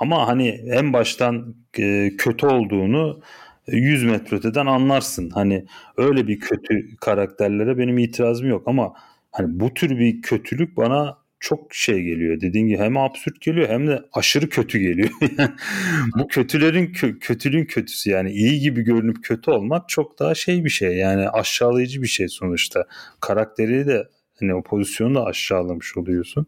ama 0.00 0.28
hani 0.28 0.48
en 0.48 0.92
baştan 0.92 1.54
e, 1.78 2.10
kötü 2.18 2.46
olduğunu 2.46 3.20
100 3.66 4.04
metre 4.04 4.36
öteden 4.36 4.66
anlarsın. 4.66 5.30
Hani 5.30 5.64
öyle 5.96 6.28
bir 6.28 6.40
kötü 6.40 6.96
karakterlere 7.00 7.78
benim 7.78 7.98
itirazım 7.98 8.48
yok 8.48 8.62
ama 8.68 8.92
hani 9.32 9.60
bu 9.60 9.74
tür 9.74 9.98
bir 9.98 10.22
kötülük 10.22 10.76
bana 10.76 11.18
çok 11.40 11.74
şey 11.74 12.02
geliyor. 12.02 12.40
Dediğin 12.40 12.66
gibi 12.66 12.78
hem 12.78 12.96
absürt 12.96 13.40
geliyor 13.40 13.68
hem 13.68 13.88
de 13.88 14.02
aşırı 14.12 14.48
kötü 14.48 14.78
geliyor. 14.78 15.10
bu 16.18 16.28
kötülerin 16.28 16.86
kö- 16.86 17.18
kötülüğün 17.18 17.64
kötüsü 17.64 18.10
yani 18.10 18.30
iyi 18.30 18.60
gibi 18.60 18.82
görünüp 18.82 19.24
kötü 19.24 19.50
olmak 19.50 19.88
çok 19.88 20.18
daha 20.18 20.34
şey 20.34 20.64
bir 20.64 20.70
şey. 20.70 20.96
Yani 20.96 21.28
aşağılayıcı 21.28 22.02
bir 22.02 22.06
şey 22.06 22.28
sonuçta. 22.28 22.84
Karakteri 23.20 23.86
de 23.86 24.08
hani 24.40 24.54
o 24.54 24.62
pozisyonu 24.62 25.14
da 25.14 25.24
aşağılamış 25.24 25.96
oluyorsun. 25.96 26.46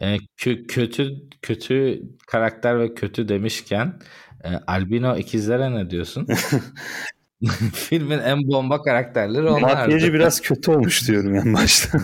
E, 0.00 0.16
kö- 0.16 0.66
kötü 0.66 1.14
kötü 1.42 2.02
karakter 2.26 2.80
ve 2.80 2.94
kötü 2.94 3.28
demişken 3.28 4.00
e, 4.44 4.48
albino 4.48 5.16
ikizlere 5.16 5.74
ne 5.74 5.90
diyorsun? 5.90 6.26
Filmin 7.72 8.18
en 8.18 8.48
bomba 8.48 8.82
karakterleri 8.82 9.48
onlar. 9.48 9.60
Makyajı 9.60 10.12
biraz 10.12 10.40
kötü 10.40 10.70
olmuş 10.70 11.08
diyorum 11.08 11.34
en 11.34 11.54
başta. 11.54 11.98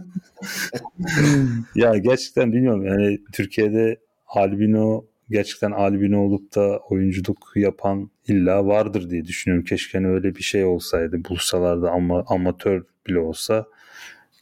ya 1.76 1.98
gerçekten 1.98 2.54
bilmiyorum 2.54 2.86
yani 2.86 3.20
Türkiye'de 3.34 4.00
albino 4.28 5.06
gerçekten 5.30 5.72
albino 5.72 6.20
olup 6.20 6.56
da 6.56 6.80
oyunculuk 6.90 7.52
yapan 7.56 8.12
illa 8.28 8.66
vardır 8.66 9.10
diye 9.10 9.26
düşünüyorum. 9.26 9.66
Keşke 9.66 9.98
hani 9.98 10.08
öyle 10.08 10.36
bir 10.36 10.44
şey 10.44 10.66
olsaydı 10.66 11.26
bulsalardı 11.30 11.90
ama 11.90 12.24
amatör 12.28 12.84
bile 13.08 13.20
olsa 13.20 13.66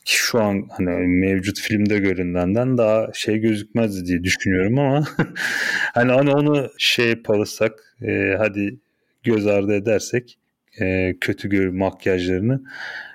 ki 0.05 0.17
şu 0.17 0.41
an 0.41 0.67
hani 0.71 0.89
mevcut 1.07 1.59
filmde 1.59 1.99
göründenden 1.99 2.77
daha 2.77 3.13
şey 3.13 3.37
gözükmezdi 3.37 4.05
diye 4.05 4.23
düşünüyorum 4.23 4.79
ama 4.79 5.03
hani, 5.93 6.11
hani 6.11 6.31
onu 6.31 6.69
şey 6.77 7.09
yaparsak 7.09 7.95
e, 8.01 8.35
hadi 8.37 8.79
göz 9.23 9.47
ardı 9.47 9.73
edersek 9.73 10.39
e, 10.81 11.15
kötü 11.21 11.49
gör 11.49 11.67
makyajlarını 11.67 12.61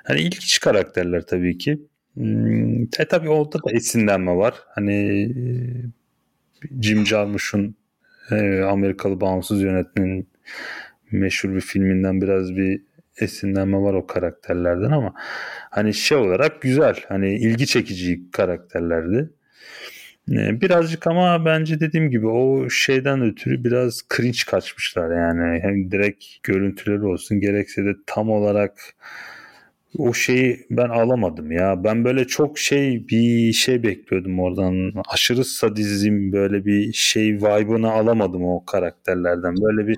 hani 0.04 0.20
ilginç 0.20 0.60
karakterler 0.60 1.26
tabii 1.26 1.58
ki. 1.58 1.78
Hmm, 2.14 2.82
e 2.82 3.04
tabii 3.08 3.28
orada 3.28 3.58
da 3.58 3.72
esinlenme 3.72 4.36
var. 4.36 4.54
Hani 4.74 5.22
e, 5.22 5.44
Jim 6.82 7.06
Jarmusch'un 7.06 7.76
e, 8.30 8.60
Amerikalı 8.60 9.20
bağımsız 9.20 9.62
yönetmenin 9.62 10.28
meşhur 11.10 11.54
bir 11.54 11.60
filminden 11.60 12.22
biraz 12.22 12.56
bir 12.56 12.82
esinlenme 13.20 13.78
var 13.78 13.94
o 13.94 14.06
karakterlerden 14.06 14.90
ama 14.90 15.14
hani 15.70 15.94
şey 15.94 16.18
olarak 16.18 16.62
güzel 16.62 16.96
hani 17.08 17.34
ilgi 17.34 17.66
çekici 17.66 18.30
karakterlerdi. 18.30 19.30
Ee, 20.32 20.60
birazcık 20.60 21.06
ama 21.06 21.44
bence 21.44 21.80
dediğim 21.80 22.10
gibi 22.10 22.26
o 22.26 22.70
şeyden 22.70 23.22
ötürü 23.22 23.64
biraz 23.64 24.02
cringe 24.16 24.38
kaçmışlar 24.46 25.16
yani. 25.16 25.60
Hem 25.62 25.90
direkt 25.90 26.24
görüntüleri 26.42 27.04
olsun 27.04 27.40
gerekse 27.40 27.84
de 27.84 27.92
tam 28.06 28.30
olarak 28.30 28.72
o 29.96 30.12
şeyi 30.12 30.66
ben 30.70 30.88
alamadım 30.88 31.52
ya. 31.52 31.84
Ben 31.84 32.04
böyle 32.04 32.26
çok 32.26 32.58
şey 32.58 33.08
bir 33.08 33.52
şey 33.52 33.82
bekliyordum 33.82 34.40
oradan. 34.40 34.92
Aşırı 35.08 35.44
sadizm 35.44 36.32
böyle 36.32 36.64
bir 36.64 36.92
şey 36.92 37.36
vibe'ını 37.36 37.90
alamadım 37.90 38.44
o 38.44 38.64
karakterlerden. 38.64 39.54
Böyle 39.62 39.88
bir 39.88 39.96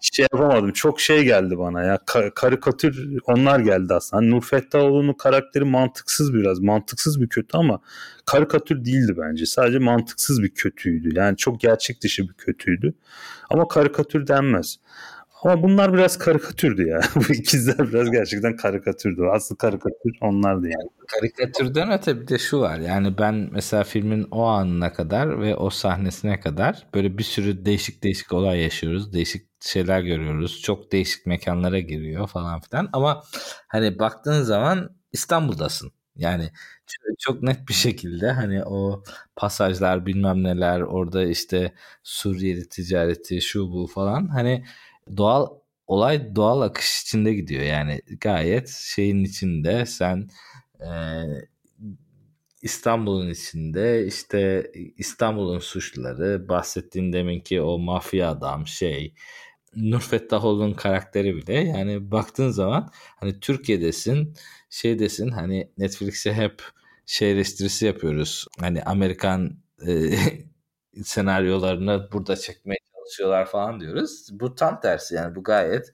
şey 0.00 0.26
yapamadım. 0.32 0.72
Çok 0.72 1.00
şey 1.00 1.24
geldi 1.24 1.58
bana 1.58 1.82
ya. 1.82 1.96
Ka- 1.96 2.34
karikatür 2.34 3.18
onlar 3.26 3.60
geldi 3.60 3.94
aslında. 3.94 4.22
Hani 4.22 4.30
Nur 4.30 4.42
Fettahoğlu'nun 4.42 5.12
karakteri 5.12 5.64
mantıksız 5.64 6.34
biraz. 6.34 6.60
Mantıksız 6.60 7.20
bir 7.20 7.28
kötü 7.28 7.58
ama 7.58 7.80
karikatür 8.26 8.84
değildi 8.84 9.14
bence. 9.18 9.46
Sadece 9.46 9.78
mantıksız 9.78 10.42
bir 10.42 10.50
kötüydü. 10.50 11.10
Yani 11.14 11.36
çok 11.36 11.60
gerçek 11.60 12.02
dışı 12.02 12.22
bir 12.28 12.34
kötüydü. 12.34 12.94
Ama 13.50 13.68
karikatür 13.68 14.26
denmez. 14.26 14.76
Ama 15.42 15.62
bunlar 15.62 15.92
biraz 15.92 16.18
karikatürdü 16.18 16.88
ya. 16.88 17.00
Bu 17.14 17.32
ikizler 17.32 17.92
biraz 17.92 18.10
gerçekten 18.10 18.56
karikatürdü. 18.56 19.22
Asıl 19.32 19.56
karikatür 19.56 20.12
onlardı 20.20 20.66
yani. 20.68 20.88
Karikatürden 21.06 21.92
öte 21.92 22.20
bir 22.20 22.28
de 22.28 22.38
şu 22.38 22.60
var. 22.60 22.78
Yani 22.78 23.18
ben 23.18 23.48
mesela 23.52 23.84
filmin 23.84 24.26
o 24.30 24.44
anına 24.44 24.92
kadar 24.92 25.40
ve 25.40 25.56
o 25.56 25.70
sahnesine 25.70 26.40
kadar 26.40 26.86
böyle 26.94 27.18
bir 27.18 27.22
sürü 27.22 27.64
değişik 27.64 28.02
değişik 28.02 28.32
olay 28.32 28.60
yaşıyoruz. 28.60 29.12
Değişik 29.12 29.48
şeyler 29.60 30.00
görüyoruz. 30.00 30.62
Çok 30.62 30.92
değişik 30.92 31.26
mekanlara 31.26 31.78
giriyor 31.78 32.28
falan 32.28 32.60
filan. 32.60 32.88
Ama 32.92 33.22
hani 33.68 33.98
baktığın 33.98 34.42
zaman 34.42 34.90
İstanbul'dasın. 35.12 35.92
Yani 36.16 36.50
çok 37.18 37.42
net 37.42 37.68
bir 37.68 37.74
şekilde 37.74 38.30
hani 38.32 38.64
o 38.64 39.02
pasajlar 39.36 40.06
bilmem 40.06 40.42
neler 40.44 40.80
orada 40.80 41.24
işte 41.24 41.72
Suriyeli 42.02 42.68
ticareti 42.68 43.40
şu 43.40 43.72
bu 43.72 43.86
falan 43.86 44.28
hani 44.28 44.64
doğal 45.16 45.58
olay 45.86 46.36
doğal 46.36 46.60
akış 46.60 47.02
içinde 47.02 47.34
gidiyor. 47.34 47.62
Yani 47.62 48.00
gayet 48.20 48.68
şeyin 48.68 49.24
içinde 49.24 49.86
sen 49.86 50.28
e, 50.80 50.88
İstanbul'un 52.62 53.30
içinde 53.30 54.06
işte 54.06 54.72
İstanbul'un 54.96 55.58
suçluları 55.58 56.48
bahsettiğin 56.48 57.12
deminki 57.12 57.60
o 57.60 57.78
mafya 57.78 58.30
adam 58.30 58.66
şey 58.66 59.14
Nur 59.76 60.00
Fettahoğlu'nun 60.00 60.74
karakteri 60.74 61.36
bile 61.36 61.54
yani 61.54 62.10
baktığın 62.10 62.50
zaman 62.50 62.90
hani 62.92 63.40
Türkiye'desin 63.40 64.34
şeydesin 64.70 65.30
hani 65.30 65.70
Netflix'e 65.78 66.34
hep 66.34 66.62
şey 67.06 67.32
eleştirisi 67.32 67.86
yapıyoruz. 67.86 68.46
Hani 68.60 68.82
Amerikan 68.82 69.58
e, 69.86 70.10
senaryolarını 71.04 72.08
burada 72.12 72.36
çekmeye 72.36 72.78
çalışıyorlar 73.08 73.46
falan 73.46 73.80
diyoruz. 73.80 74.28
Bu 74.32 74.54
tam 74.54 74.80
tersi 74.80 75.14
yani 75.14 75.34
bu 75.34 75.42
gayet 75.42 75.92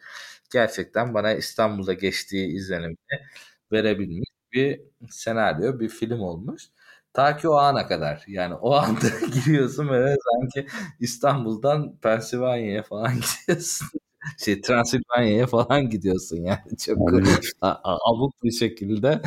gerçekten 0.53 1.15
bana 1.15 1.33
İstanbul'da 1.35 1.93
geçtiği 1.93 2.49
izlenimini 2.57 2.97
verebilmiş 3.73 4.31
bir 4.53 4.81
senaryo, 5.11 5.81
bir 5.81 5.89
film 5.89 6.21
olmuş. 6.21 6.63
Ta 7.13 7.37
ki 7.37 7.49
o 7.49 7.55
ana 7.57 7.87
kadar. 7.89 8.25
Yani 8.29 8.55
o 8.55 8.75
anda 8.75 9.01
giriyorsun 9.35 9.89
ve 9.89 10.17
sanki 10.33 10.67
İstanbul'dan 11.01 11.97
Pensilvanya'ya 11.99 12.83
falan 12.83 13.13
gidiyorsun 13.47 13.89
şey 14.39 14.61
Transilvanya'ya 14.61 15.47
falan 15.47 15.91
gidiyorsun 15.91 16.37
yani 16.37 16.59
çok 16.79 16.99
abuk 17.83 18.45
bir 18.45 18.51
şekilde 18.51 19.21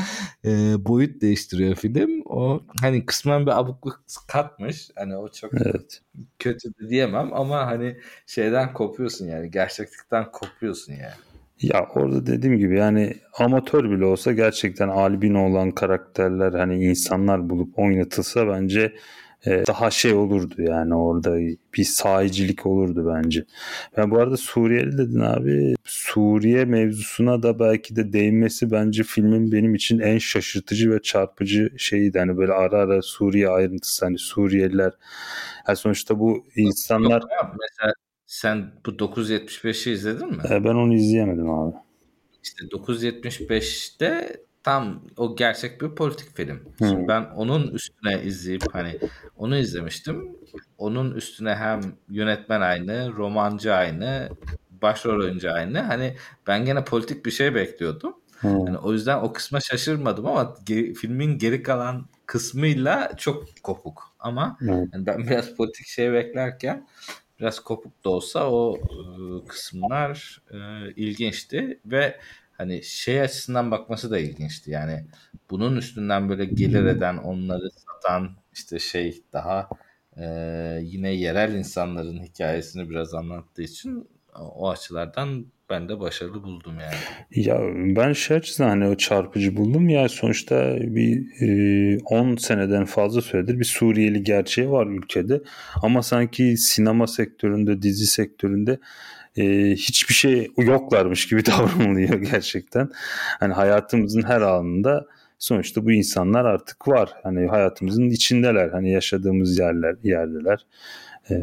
e, 0.45 0.49
boyut 0.85 1.21
değiştiriyor 1.21 1.75
film. 1.75 2.21
O 2.25 2.61
hani 2.81 3.05
kısmen 3.05 3.45
bir 3.45 3.59
abukluk 3.59 4.01
katmış. 4.27 4.89
Hani 4.95 5.15
o 5.15 5.27
çok 5.27 5.53
evet. 5.53 6.01
kötü 6.39 6.69
de 6.69 6.89
diyemem 6.89 7.33
ama 7.33 7.67
hani 7.67 7.97
şeyden 8.25 8.73
kopuyorsun 8.73 9.27
yani 9.27 9.51
gerçeklikten 9.51 10.31
kopuyorsun 10.31 10.93
yani. 10.93 11.27
Ya 11.61 11.87
orada 11.95 12.25
dediğim 12.25 12.57
gibi 12.57 12.77
yani 12.77 13.13
amatör 13.39 13.91
bile 13.91 14.05
olsa 14.05 14.33
gerçekten 14.33 14.87
albino 14.87 15.45
olan 15.49 15.71
karakterler 15.71 16.53
hani 16.53 16.85
insanlar 16.85 17.49
bulup 17.49 17.79
oynatılsa 17.79 18.47
bence 18.47 18.93
daha 19.45 19.91
şey 19.91 20.13
olurdu 20.13 20.55
yani 20.57 20.95
orada 20.95 21.37
bir 21.77 21.83
sahicilik 21.83 22.65
olurdu 22.65 23.13
bence. 23.15 23.45
Ben 23.97 24.11
bu 24.11 24.19
arada 24.19 24.37
Suriyeli 24.37 24.97
dedin 24.97 25.19
abi. 25.19 25.75
Suriye 25.85 26.65
mevzusuna 26.65 27.43
da 27.43 27.59
belki 27.59 27.95
de 27.95 28.13
değinmesi 28.13 28.71
bence 28.71 29.03
filmin 29.03 29.51
benim 29.51 29.75
için 29.75 29.99
en 29.99 30.17
şaşırtıcı 30.17 30.91
ve 30.91 31.01
çarpıcı 31.01 31.71
şeyiydi. 31.77 32.19
Hani 32.19 32.37
böyle 32.37 32.53
ara 32.53 32.77
ara 32.77 33.01
Suriye 33.01 33.49
ayrıntısı 33.49 34.05
hani 34.05 34.17
Suriyeliler. 34.17 34.93
Yani 35.67 35.77
sonuçta 35.77 36.19
bu 36.19 36.45
insanlar... 36.55 37.23
Mesela 37.41 37.93
sen 38.25 38.71
bu 38.85 38.89
975'i 38.91 39.93
izledin 39.93 40.27
mi? 40.27 40.41
E, 40.49 40.63
ben 40.63 40.75
onu 40.75 40.95
izleyemedim 40.95 41.49
abi. 41.49 41.75
İşte 42.43 42.65
975'te 42.65 44.37
tam 44.67 45.01
o 45.17 45.35
gerçek 45.35 45.81
bir 45.81 45.89
politik 45.89 46.35
film. 46.35 46.59
Hmm. 46.77 46.87
Şimdi 46.87 47.07
ben 47.07 47.25
onun 47.35 47.67
üstüne 47.67 48.23
izleyip 48.23 48.63
hani 48.73 48.99
onu 49.37 49.57
izlemiştim. 49.57 50.37
Onun 50.77 51.11
üstüne 51.11 51.55
hem 51.55 51.81
yönetmen 52.09 52.61
aynı, 52.61 53.13
romancı 53.17 53.73
aynı, 53.73 54.29
başrol 54.81 55.23
oyuncu 55.23 55.51
aynı. 55.51 55.79
Hani 55.79 56.15
ben 56.47 56.65
gene 56.65 56.83
politik 56.83 57.25
bir 57.25 57.31
şey 57.31 57.55
bekliyordum. 57.55 58.13
Hmm. 58.39 58.65
Yani 58.65 58.77
o 58.77 58.93
yüzden 58.93 59.17
o 59.17 59.33
kısma 59.33 59.59
şaşırmadım 59.59 60.25
ama 60.25 60.55
ge- 60.65 60.93
filmin 60.93 61.37
geri 61.37 61.63
kalan 61.63 62.05
kısmıyla 62.25 63.11
çok 63.17 63.63
kopuk. 63.63 64.15
Ama 64.19 64.59
hmm. 64.59 64.69
yani 64.69 65.05
ben 65.05 65.27
biraz 65.27 65.55
politik 65.55 65.87
şey 65.87 66.13
beklerken 66.13 66.87
biraz 67.39 67.59
kopuk 67.59 68.05
da 68.05 68.09
olsa 68.09 68.51
o 68.51 68.77
e, 68.77 69.47
kısımlar 69.47 70.41
e, 70.51 70.57
ilginçti 70.95 71.79
ve 71.85 72.19
hani 72.57 72.83
şey 72.83 73.21
açısından 73.21 73.71
bakması 73.71 74.11
da 74.11 74.19
ilginçti. 74.19 74.71
Yani 74.71 75.05
bunun 75.49 75.75
üstünden 75.75 76.29
böyle 76.29 76.45
gelir 76.45 76.85
eden 76.85 77.17
onları 77.17 77.69
satan 77.71 78.29
işte 78.53 78.79
şey 78.79 79.23
daha 79.33 79.69
e, 80.17 80.25
yine 80.83 81.13
yerel 81.13 81.53
insanların 81.53 82.23
hikayesini 82.23 82.89
biraz 82.89 83.13
anlattığı 83.13 83.61
için 83.61 84.07
o 84.39 84.69
açılardan 84.69 85.45
ben 85.69 85.89
de 85.89 85.99
başarılı 85.99 86.43
buldum 86.43 86.73
yani. 86.79 86.95
Ya 87.45 87.59
ben 87.95 88.13
şey 88.13 88.37
açısından 88.37 88.69
hani 88.69 88.87
o 88.87 88.95
çarpıcı 88.95 89.57
buldum 89.57 89.89
ya 89.89 90.09
sonuçta 90.09 90.75
bir 90.79 91.25
10 92.05 92.33
e, 92.33 92.37
seneden 92.37 92.85
fazla 92.85 93.21
süredir 93.21 93.59
bir 93.59 93.65
Suriyeli 93.65 94.23
gerçeği 94.23 94.71
var 94.71 94.87
ülkede 94.87 95.41
ama 95.81 96.03
sanki 96.03 96.57
sinema 96.57 97.07
sektöründe 97.07 97.81
dizi 97.81 98.05
sektöründe 98.07 98.79
e, 99.37 99.71
hiçbir 99.71 100.13
şey 100.13 100.51
yoklarmış 100.57 101.27
gibi 101.27 101.45
davranılıyor 101.45 102.13
gerçekten. 102.13 102.89
Hani 103.39 103.53
hayatımızın 103.53 104.21
her 104.21 104.41
anında 104.41 105.05
sonuçta 105.39 105.85
bu 105.85 105.91
insanlar 105.91 106.45
artık 106.45 106.87
var. 106.87 107.13
Hani 107.23 107.47
hayatımızın 107.47 108.09
içindeler. 108.09 108.69
Hani 108.69 108.91
yaşadığımız 108.91 109.59
yerler 109.59 109.95
yerdeler. 110.03 110.65
E, 111.29 111.35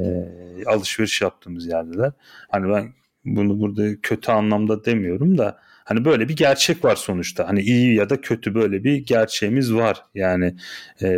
alışveriş 0.67 1.21
yaptığımız 1.21 1.67
yerdeler. 1.67 2.13
Hani 2.49 2.73
ben 2.73 2.93
bunu 3.25 3.61
burada 3.61 4.01
kötü 4.03 4.33
anlamda 4.33 4.85
demiyorum 4.85 5.39
da 5.39 5.59
hani 5.85 6.05
böyle 6.05 6.29
bir 6.29 6.37
gerçek 6.37 6.85
var 6.85 6.97
sonuçta. 6.97 7.49
Hani 7.49 7.61
iyi 7.61 7.95
ya 7.95 8.11
da 8.11 8.21
kötü 8.21 8.55
böyle 8.55 8.85
bir 8.85 8.97
gerçeğimiz 8.97 9.75
var. 9.75 10.03
Yani 10.15 10.55
e, 11.03 11.09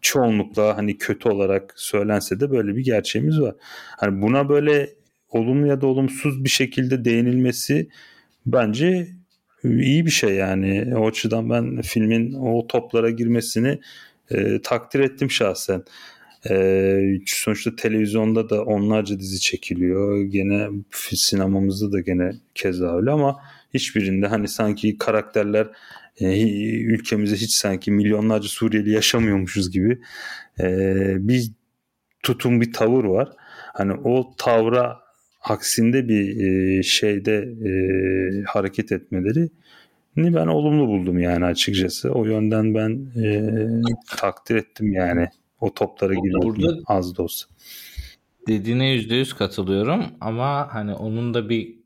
çoğunlukla 0.00 0.76
hani 0.76 0.98
kötü 0.98 1.28
olarak 1.28 1.74
söylense 1.76 2.40
de 2.40 2.50
böyle 2.50 2.76
bir 2.76 2.84
gerçeğimiz 2.84 3.40
var. 3.40 3.54
Hani 3.98 4.22
buna 4.22 4.48
böyle 4.48 4.90
olumlu 5.34 5.66
ya 5.66 5.80
da 5.80 5.86
olumsuz 5.86 6.44
bir 6.44 6.48
şekilde 6.48 7.04
değinilmesi 7.04 7.88
bence 8.46 9.08
iyi 9.64 10.06
bir 10.06 10.10
şey 10.10 10.34
yani. 10.34 10.96
O 10.96 11.08
açıdan 11.08 11.50
ben 11.50 11.82
filmin 11.82 12.32
o 12.32 12.66
toplara 12.66 13.10
girmesini 13.10 13.78
e, 14.30 14.62
takdir 14.62 15.00
ettim 15.00 15.30
şahsen. 15.30 15.84
E, 16.50 17.18
sonuçta 17.26 17.76
televizyonda 17.76 18.50
da 18.50 18.64
onlarca 18.64 19.20
dizi 19.20 19.40
çekiliyor. 19.40 20.22
Gene 20.24 20.68
sinemamızda 21.14 21.92
da 21.92 22.00
gene 22.00 22.32
keza 22.54 22.96
öyle 22.96 23.10
ama 23.10 23.36
hiçbirinde 23.74 24.26
hani 24.26 24.48
sanki 24.48 24.98
karakterler 24.98 25.68
e, 26.20 26.42
ülkemizde 26.82 27.36
hiç 27.36 27.52
sanki 27.52 27.90
milyonlarca 27.90 28.48
Suriyeli 28.48 28.90
yaşamıyormuşuz 28.90 29.70
gibi 29.70 29.98
e, 30.60 30.66
bir 31.28 31.50
tutum 32.22 32.60
bir 32.60 32.72
tavır 32.72 33.04
var. 33.04 33.28
Hani 33.74 33.92
o 33.92 34.34
tavra 34.38 35.01
aksinde 35.44 36.08
bir 36.08 36.36
e, 36.40 36.82
şeyde 36.82 37.36
e, 37.64 37.70
hareket 38.42 38.92
etmeleri 38.92 39.48
ni 40.16 40.34
ben 40.34 40.46
olumlu 40.46 40.88
buldum 40.88 41.18
yani 41.18 41.44
açıkçası. 41.44 42.10
O 42.10 42.24
yönden 42.24 42.74
ben 42.74 43.06
e, 43.22 43.50
takdir 44.16 44.56
ettim 44.56 44.92
yani 44.92 45.28
o 45.60 45.74
toplara 45.74 46.14
girmek 46.14 46.70
az 46.86 47.16
da 47.16 47.22
olsa. 47.22 47.46
Dediğine 48.48 48.90
yüzde 48.90 49.14
yüz 49.14 49.34
katılıyorum 49.34 50.04
ama 50.20 50.68
hani 50.74 50.94
onun 50.94 51.34
da 51.34 51.48
bir 51.48 51.78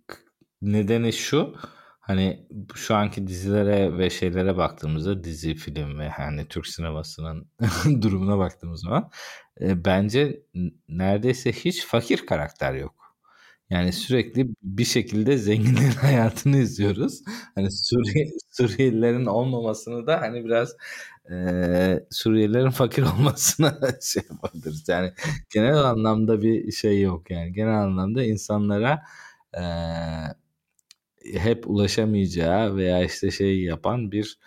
nedeni 0.62 1.12
şu 1.12 1.54
hani 2.00 2.46
şu 2.74 2.94
anki 2.94 3.26
dizilere 3.26 3.98
ve 3.98 4.10
şeylere 4.10 4.56
baktığımızda 4.56 5.24
dizi 5.24 5.54
film 5.54 5.98
ve 5.98 6.08
hani 6.08 6.48
Türk 6.48 6.66
sinemasının 6.66 7.46
durumuna 8.02 8.38
baktığımız 8.38 8.80
zaman 8.80 9.10
e, 9.60 9.84
bence 9.84 10.42
neredeyse 10.88 11.52
hiç 11.52 11.86
fakir 11.86 12.26
karakter 12.26 12.74
yok. 12.74 13.05
Yani 13.70 13.92
sürekli 13.92 14.48
bir 14.62 14.84
şekilde 14.84 15.38
zenginlerin 15.38 15.90
hayatını 16.00 16.56
izliyoruz. 16.58 17.22
Hani 17.54 17.68
Suriye, 17.70 18.26
Suriyelilerin 18.52 19.26
olmamasını 19.26 20.06
da 20.06 20.20
hani 20.20 20.44
biraz 20.44 20.76
e, 21.30 22.06
Suriyelilerin 22.10 22.70
fakir 22.70 23.02
olmasına 23.18 23.78
şey 24.02 24.22
yapabiliriz. 24.30 24.88
Yani 24.88 25.12
genel 25.54 25.76
anlamda 25.84 26.42
bir 26.42 26.72
şey 26.72 27.00
yok 27.02 27.30
yani. 27.30 27.52
Genel 27.52 27.78
anlamda 27.78 28.24
insanlara 28.24 29.02
e, 29.58 29.60
hep 31.38 31.70
ulaşamayacağı 31.70 32.76
veya 32.76 33.04
işte 33.04 33.30
şey 33.30 33.62
yapan 33.62 34.12
bir 34.12 34.38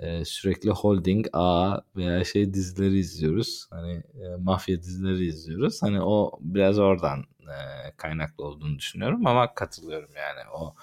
e, 0.00 0.24
sürekli 0.24 0.70
holding 0.70 1.26
A 1.32 1.78
veya 1.96 2.24
şey 2.24 2.54
dizileri 2.54 2.98
izliyoruz. 2.98 3.66
Hani 3.70 3.92
e, 3.92 4.36
mafya 4.38 4.82
dizileri 4.82 5.26
izliyoruz. 5.26 5.82
Hani 5.82 6.02
o 6.02 6.38
biraz 6.40 6.78
oradan 6.78 7.24
e, 7.40 7.56
kaynaklı 7.96 8.44
olduğunu 8.44 8.78
düşünüyorum 8.78 9.26
ama 9.26 9.54
katılıyorum 9.54 10.10
yani 10.16 10.50
o 10.54 10.74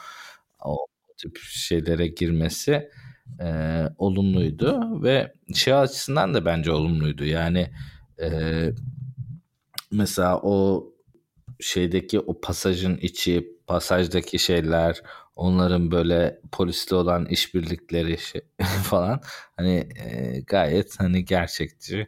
o 0.63 0.77
tip 1.17 1.37
şeylere 1.37 2.07
girmesi 2.07 2.89
e, 3.39 3.79
olumluydu 3.97 5.03
ve 5.03 5.33
şey 5.55 5.73
açısından 5.73 6.33
da 6.33 6.45
bence 6.45 6.71
olumluydu. 6.71 7.25
Yani 7.25 7.69
e, 8.21 8.29
mesela 9.91 10.39
o 10.43 10.87
şeydeki 11.59 12.19
o 12.19 12.41
pasajın 12.41 12.97
içi, 12.97 13.57
pasajdaki 13.67 14.39
şeyler, 14.39 15.01
onların 15.37 15.91
böyle 15.91 16.39
polisle 16.51 16.95
olan 16.95 17.25
işbirlikleri 17.25 18.17
şey, 18.17 18.41
falan 18.83 19.21
hani 19.57 19.75
e, 19.75 20.39
gayet 20.47 20.99
hani 20.99 21.25
gerçekçi 21.25 22.07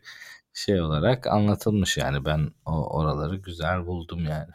şey 0.54 0.82
olarak 0.82 1.28
anlatılmış 1.28 1.98
yani 1.98 2.26
ben 2.26 2.50
o 2.66 2.98
oraları 2.98 3.36
güzel 3.36 3.86
buldum 3.86 4.20
yani. 4.20 4.50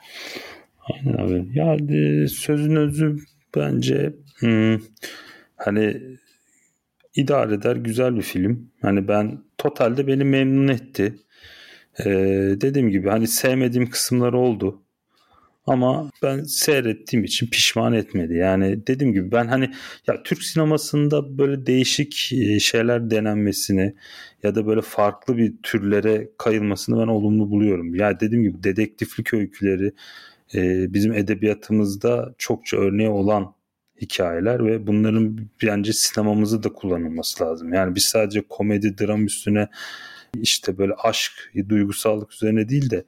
Aynen 0.78 1.18
abi. 1.18 1.58
Ya 1.58 1.74
e, 1.74 2.28
sözün 2.28 2.76
özü 2.76 3.16
bence 3.56 4.14
hmm, 4.38 4.78
hani 5.56 6.02
idare 7.14 7.54
eder 7.54 7.76
güzel 7.76 8.16
bir 8.16 8.22
film. 8.22 8.70
Hani 8.82 9.08
ben 9.08 9.44
totalde 9.58 10.06
beni 10.06 10.24
memnun 10.24 10.68
etti. 10.68 11.14
Ee, 12.04 12.10
dediğim 12.60 12.90
gibi 12.90 13.08
hani 13.08 13.26
sevmediğim 13.26 13.90
kısımları 13.90 14.38
oldu. 14.38 14.82
Ama 15.66 16.10
ben 16.22 16.42
seyrettiğim 16.42 17.24
için 17.24 17.46
pişman 17.46 17.92
etmedi. 17.92 18.34
Yani 18.34 18.86
dediğim 18.86 19.12
gibi 19.12 19.32
ben 19.32 19.46
hani 19.46 19.70
ya 20.06 20.22
Türk 20.22 20.42
sinemasında 20.42 21.38
böyle 21.38 21.66
değişik 21.66 22.32
e, 22.32 22.60
şeyler 22.60 23.10
denenmesini 23.10 23.94
ya 24.42 24.54
da 24.54 24.66
böyle 24.66 24.80
farklı 24.80 25.36
bir 25.36 25.54
türlere 25.62 26.30
kayılmasını 26.38 27.00
ben 27.00 27.06
olumlu 27.06 27.50
buluyorum. 27.50 27.94
Ya 27.94 28.20
dediğim 28.20 28.42
gibi 28.44 28.62
dedektiflik 28.62 29.34
öyküleri 29.34 29.92
e, 30.54 30.92
bizim 30.94 31.12
edebiyatımızda 31.12 32.34
çokça 32.38 32.76
örneği 32.76 33.08
olan 33.08 33.54
hikayeler 34.00 34.66
ve 34.66 34.86
bunların 34.86 35.38
bence 35.62 35.92
sinemamızı 35.92 36.62
da 36.62 36.72
kullanılması 36.72 37.44
lazım. 37.44 37.72
Yani 37.72 37.94
biz 37.94 38.04
sadece 38.04 38.42
komedi, 38.48 38.98
dram 38.98 39.26
üstüne 39.26 39.68
işte 40.34 40.78
böyle 40.78 40.92
aşk, 40.94 41.32
duygusallık 41.68 42.32
üzerine 42.32 42.68
değil 42.68 42.90
de 42.90 43.04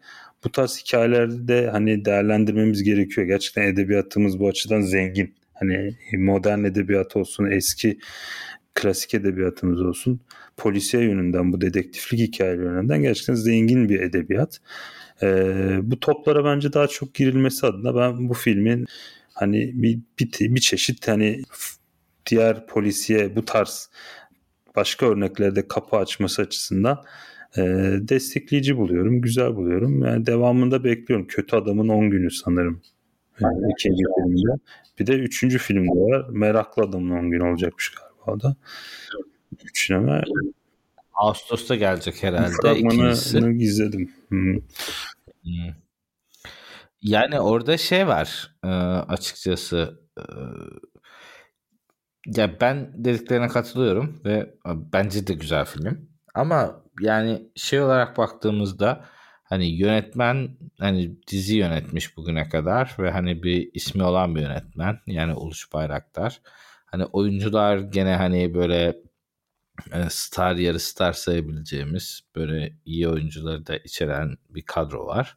bu 0.47 0.53
tarz 0.53 0.79
hikayelerde 0.81 1.71
hani 1.71 2.05
değerlendirmemiz 2.05 2.83
gerekiyor. 2.83 3.27
Gerçekten 3.27 3.63
edebiyatımız 3.63 4.41
bu 4.41 4.49
açıdan 4.49 4.81
zengin. 4.81 5.35
Hani 5.55 5.97
modern 6.13 6.65
edebiyat 6.65 7.17
olsun, 7.17 7.51
eski 7.51 7.99
klasik 8.75 9.15
edebiyatımız 9.15 9.81
olsun. 9.81 10.21
Polisiye 10.57 11.03
yönünden, 11.03 11.53
bu 11.53 11.61
dedektiflik 11.61 12.21
hikayeleri 12.21 12.65
yönünden 12.65 13.03
gerçekten 13.03 13.35
zengin 13.35 13.89
bir 13.89 14.01
edebiyat. 14.01 14.61
Ee, 15.23 15.79
bu 15.83 16.01
toplara 16.01 16.45
bence 16.45 16.73
daha 16.73 16.87
çok 16.87 17.15
girilmesi 17.15 17.67
adına 17.67 17.97
ben 17.97 18.29
bu 18.29 18.35
filmin 18.35 18.87
hani 19.33 19.71
bir, 19.75 19.99
bir, 20.21 20.55
bir 20.55 20.61
çeşit 20.61 21.09
hani 21.09 21.43
diğer 22.27 22.67
polisiye 22.67 23.37
bu 23.37 23.45
tarz 23.45 23.91
başka 24.77 25.07
örneklerde 25.07 25.69
kapı 25.69 25.97
açması 25.97 26.43
açısından 26.43 27.05
e, 27.57 27.63
destekleyici 28.09 28.77
buluyorum. 28.77 29.21
Güzel 29.21 29.57
buluyorum. 29.57 30.03
Yani 30.03 30.27
devamında 30.27 30.85
bekliyorum. 30.85 31.27
Kötü 31.27 31.57
Adamın 31.57 31.89
10 31.89 32.11
günü 32.11 32.31
sanırım. 32.31 32.83
Yani 33.41 33.59
ikinci 33.73 34.03
filmde. 34.17 34.61
Bir 34.99 35.07
de 35.07 35.13
üçüncü 35.13 35.59
filmde 35.59 35.91
var. 35.91 36.27
Meraklı 36.31 36.83
Adamın 36.83 37.11
10 37.11 37.31
günü 37.31 37.43
olacakmış 37.43 37.93
galiba 37.95 38.43
da. 38.43 38.57
Üçleme. 39.65 40.23
Ağustos'ta 41.15 41.75
gelecek 41.75 42.23
herhalde 42.23 42.79
ikincisi. 42.79 43.39
izledim. 43.39 44.13
Hmm. 44.29 44.55
Hmm. 45.43 45.75
Yani 47.03 47.41
orada 47.41 47.77
şey 47.77 48.07
var 48.07 48.57
e, 48.65 48.69
açıkçası 48.69 50.01
e, 50.19 50.23
ya 52.27 52.61
ben 52.61 53.05
dediklerine 53.05 53.49
katılıyorum 53.49 54.21
ve 54.25 54.55
bence 54.67 55.27
de 55.27 55.35
güzel 55.35 55.65
film. 55.65 56.09
Ama 56.35 56.83
yani 57.01 57.43
şey 57.57 57.81
olarak 57.81 58.19
baktığımızda 58.19 59.05
hani 59.45 59.67
yönetmen 59.67 60.49
hani 60.79 61.17
dizi 61.27 61.57
yönetmiş 61.57 62.17
bugüne 62.17 62.49
kadar 62.49 62.97
ve 62.99 63.11
hani 63.11 63.43
bir 63.43 63.71
ismi 63.75 64.03
olan 64.03 64.35
bir 64.35 64.41
yönetmen 64.41 64.99
yani 65.07 65.35
Uluş 65.35 65.73
Bayraktar. 65.73 66.41
Hani 66.87 67.05
oyuncular 67.05 67.79
gene 67.79 68.15
hani 68.17 68.55
böyle 68.55 68.97
e, 69.93 70.07
star 70.11 70.57
yarı 70.57 70.81
star 70.81 71.13
sayabileceğimiz 71.13 72.21
böyle 72.37 72.77
iyi 72.85 73.09
oyuncuları 73.09 73.67
da 73.67 73.77
içeren 73.77 74.37
bir 74.51 74.63
kadro 74.63 75.07
var. 75.07 75.37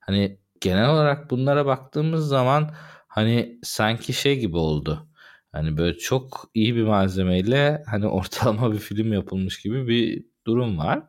Hani 0.00 0.38
genel 0.60 0.90
olarak 0.90 1.30
bunlara 1.30 1.66
baktığımız 1.66 2.28
zaman 2.28 2.74
hani 3.08 3.58
sanki 3.62 4.12
şey 4.12 4.38
gibi 4.40 4.56
oldu. 4.56 5.08
Hani 5.52 5.76
böyle 5.76 5.98
çok 5.98 6.50
iyi 6.54 6.76
bir 6.76 6.82
malzemeyle 6.82 7.82
hani 7.86 8.06
ortalama 8.08 8.72
bir 8.72 8.78
film 8.78 9.12
yapılmış 9.12 9.62
gibi 9.62 9.88
bir 9.88 10.29
durum 10.46 10.78
var. 10.78 11.02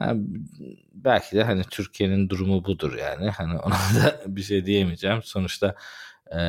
Yani 0.00 0.26
belki 0.92 1.36
de 1.36 1.44
hani 1.44 1.62
Türkiye'nin 1.70 2.28
durumu 2.28 2.64
budur 2.64 2.94
yani. 2.98 3.30
Hani 3.30 3.58
ona 3.58 3.74
da 4.04 4.22
bir 4.26 4.42
şey 4.42 4.66
diyemeyeceğim. 4.66 5.22
Sonuçta 5.22 5.74
e, 6.36 6.40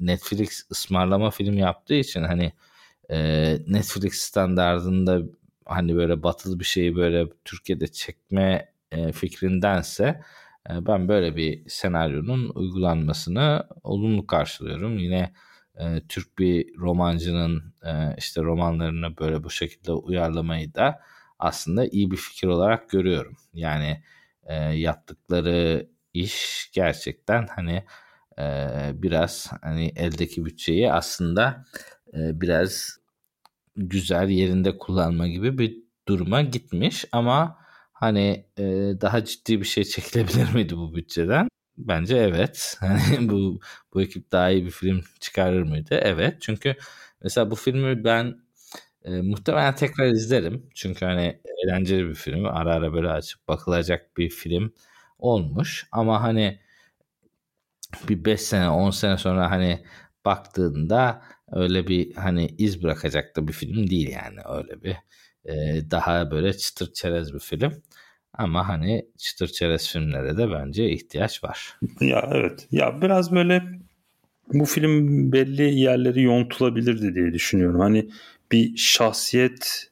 Netflix 0.00 0.70
ısmarlama 0.70 1.30
film 1.30 1.58
yaptığı 1.58 1.94
için 1.94 2.22
hani 2.22 2.52
e, 3.10 3.18
Netflix 3.66 4.14
standartında 4.14 5.22
hani 5.64 5.96
böyle 5.96 6.22
batılı 6.22 6.60
bir 6.60 6.64
şeyi 6.64 6.96
böyle 6.96 7.28
Türkiye'de 7.44 7.86
çekme 7.88 8.72
e, 8.92 9.12
fikrindense 9.12 10.22
e, 10.70 10.86
ben 10.86 11.08
böyle 11.08 11.36
bir 11.36 11.68
senaryonun 11.68 12.52
uygulanmasını 12.54 13.66
olumlu 13.82 14.26
karşılıyorum. 14.26 14.98
Yine 14.98 15.32
e, 15.76 16.02
Türk 16.08 16.38
bir 16.38 16.76
romancının 16.78 17.74
e, 17.84 18.14
işte 18.18 18.42
romanlarını 18.42 19.18
böyle 19.18 19.44
bu 19.44 19.50
şekilde 19.50 19.92
uyarlamayı 19.92 20.74
da 20.74 21.00
aslında 21.42 21.86
iyi 21.86 22.10
bir 22.10 22.16
fikir 22.16 22.48
olarak 22.48 22.90
görüyorum. 22.90 23.36
Yani 23.54 24.02
e, 24.44 24.54
yaptıkları 24.54 25.88
iş 26.14 26.70
gerçekten 26.74 27.46
hani 27.46 27.84
e, 28.38 28.44
biraz 28.94 29.52
hani 29.62 29.92
eldeki 29.96 30.44
bütçeyi 30.44 30.92
aslında 30.92 31.64
e, 32.14 32.40
biraz 32.40 32.98
güzel 33.76 34.28
yerinde 34.28 34.78
kullanma 34.78 35.28
gibi 35.28 35.58
bir 35.58 35.78
duruma 36.08 36.42
gitmiş 36.42 37.04
ama 37.12 37.58
hani 37.92 38.46
e, 38.58 38.64
daha 39.00 39.24
ciddi 39.24 39.60
bir 39.60 39.66
şey 39.66 39.84
çekilebilir 39.94 40.54
miydi 40.54 40.76
bu 40.76 40.94
bütçeden? 40.94 41.48
Bence 41.78 42.16
evet. 42.16 42.76
Hani 42.80 43.28
bu 43.28 43.60
bu 43.94 44.02
ekip 44.02 44.32
daha 44.32 44.50
iyi 44.50 44.64
bir 44.64 44.70
film 44.70 45.04
çıkarır 45.20 45.62
mıydı? 45.62 45.94
Evet. 46.02 46.36
Çünkü 46.40 46.76
mesela 47.22 47.50
bu 47.50 47.54
filmi 47.54 48.04
ben 48.04 48.34
e, 49.04 49.10
muhtemelen 49.10 49.74
tekrar 49.74 50.06
izlerim. 50.06 50.66
Çünkü 50.74 51.04
hani 51.04 51.40
eğlenceli 51.64 52.08
bir 52.08 52.14
film. 52.14 52.46
Ara 52.46 52.74
ara 52.74 52.92
böyle 52.92 53.08
açıp 53.08 53.48
bakılacak 53.48 54.16
bir 54.16 54.30
film 54.30 54.72
olmuş. 55.18 55.86
Ama 55.92 56.22
hani 56.22 56.58
bir 58.08 58.24
5 58.24 58.40
sene 58.40 58.68
10 58.68 58.90
sene 58.90 59.16
sonra 59.16 59.50
hani 59.50 59.84
baktığında 60.24 61.22
öyle 61.52 61.86
bir 61.86 62.14
hani 62.14 62.46
iz 62.58 62.82
bırakacak 62.82 63.36
da 63.36 63.48
bir 63.48 63.52
film 63.52 63.90
değil 63.90 64.08
yani 64.08 64.40
öyle 64.48 64.82
bir 64.82 64.96
e, 65.44 65.54
daha 65.90 66.30
böyle 66.30 66.52
çıtır 66.52 66.92
çerez 66.92 67.34
bir 67.34 67.38
film. 67.38 67.72
Ama 68.34 68.68
hani 68.68 69.06
çıtır 69.18 69.48
çerez 69.48 69.92
filmlere 69.92 70.36
de 70.36 70.50
bence 70.50 70.90
ihtiyaç 70.90 71.44
var. 71.44 71.78
Ya 72.00 72.30
evet. 72.32 72.68
Ya 72.70 73.02
biraz 73.02 73.32
böyle 73.32 73.62
bu 74.52 74.64
film 74.64 75.32
belli 75.32 75.74
yerleri 75.74 76.22
yontulabilirdi 76.22 77.14
diye 77.14 77.32
düşünüyorum. 77.32 77.80
Hani 77.80 78.10
bir 78.52 78.76
şahsiyet 78.76 79.90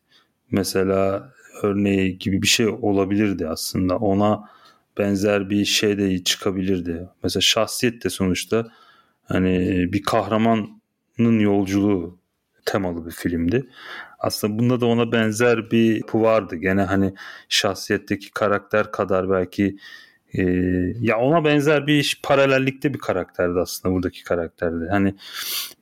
mesela 0.51 1.33
örneği 1.63 2.19
gibi 2.19 2.43
bir 2.43 2.47
şey 2.47 2.67
olabilirdi 2.69 3.49
aslında. 3.49 3.97
Ona 3.97 4.51
benzer 4.99 5.51
bir 5.51 5.65
şey 5.65 5.99
de 5.99 6.25
çıkabilirdi. 6.25 7.09
Mesela 7.23 7.41
şahsiyet 7.41 8.05
de 8.05 8.11
sonuçta 8.11 8.67
hani 9.25 9.87
bir 9.93 10.03
kahramanın 10.03 11.39
yolculuğu 11.39 12.19
temalı 12.65 13.07
bir 13.07 13.11
filmdi. 13.11 13.69
Aslında 14.19 14.59
bunda 14.59 14.81
da 14.81 14.87
ona 14.87 15.13
benzer 15.13 15.71
bir 15.71 15.97
yapı 15.97 16.23
vardı. 16.23 16.57
Gene 16.57 16.83
hani 16.83 17.15
şahsiyetteki 17.49 18.31
karakter 18.31 18.93
kadar 18.93 19.31
belki 19.31 19.77
e, 20.33 20.43
ya 21.01 21.19
ona 21.19 21.45
benzer 21.45 21.87
bir 21.87 22.21
paralellikte 22.23 22.95
bir 22.95 22.99
karakterdi 22.99 23.59
aslında 23.59 23.95
buradaki 23.95 24.25
karakterde. 24.25 24.91
Hani 24.91 25.15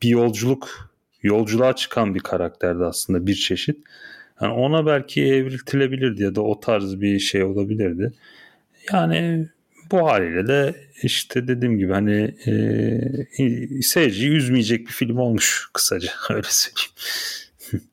bir 0.02 0.08
yolculuk 0.08 0.87
yolculuğa 1.22 1.76
çıkan 1.76 2.14
bir 2.14 2.20
karakterdi 2.20 2.84
aslında 2.84 3.26
bir 3.26 3.34
çeşit. 3.34 3.78
Yani 4.40 4.52
ona 4.52 4.86
belki 4.86 5.24
evriltilebilirdi 5.24 6.22
ya 6.22 6.34
da 6.34 6.42
o 6.42 6.60
tarz 6.60 7.00
bir 7.00 7.18
şey 7.18 7.44
olabilirdi. 7.44 8.12
Yani 8.92 9.48
bu 9.90 10.08
haliyle 10.10 10.48
de 10.48 10.74
işte 11.02 11.48
dediğim 11.48 11.78
gibi 11.78 11.92
hani 11.92 12.34
e, 12.46 13.82
seyirciyi 13.82 14.30
üzmeyecek 14.30 14.86
bir 14.86 14.92
film 14.92 15.18
olmuş 15.18 15.70
kısaca 15.72 16.10
öyle 16.30 16.48
söyleyeyim. 16.50 17.88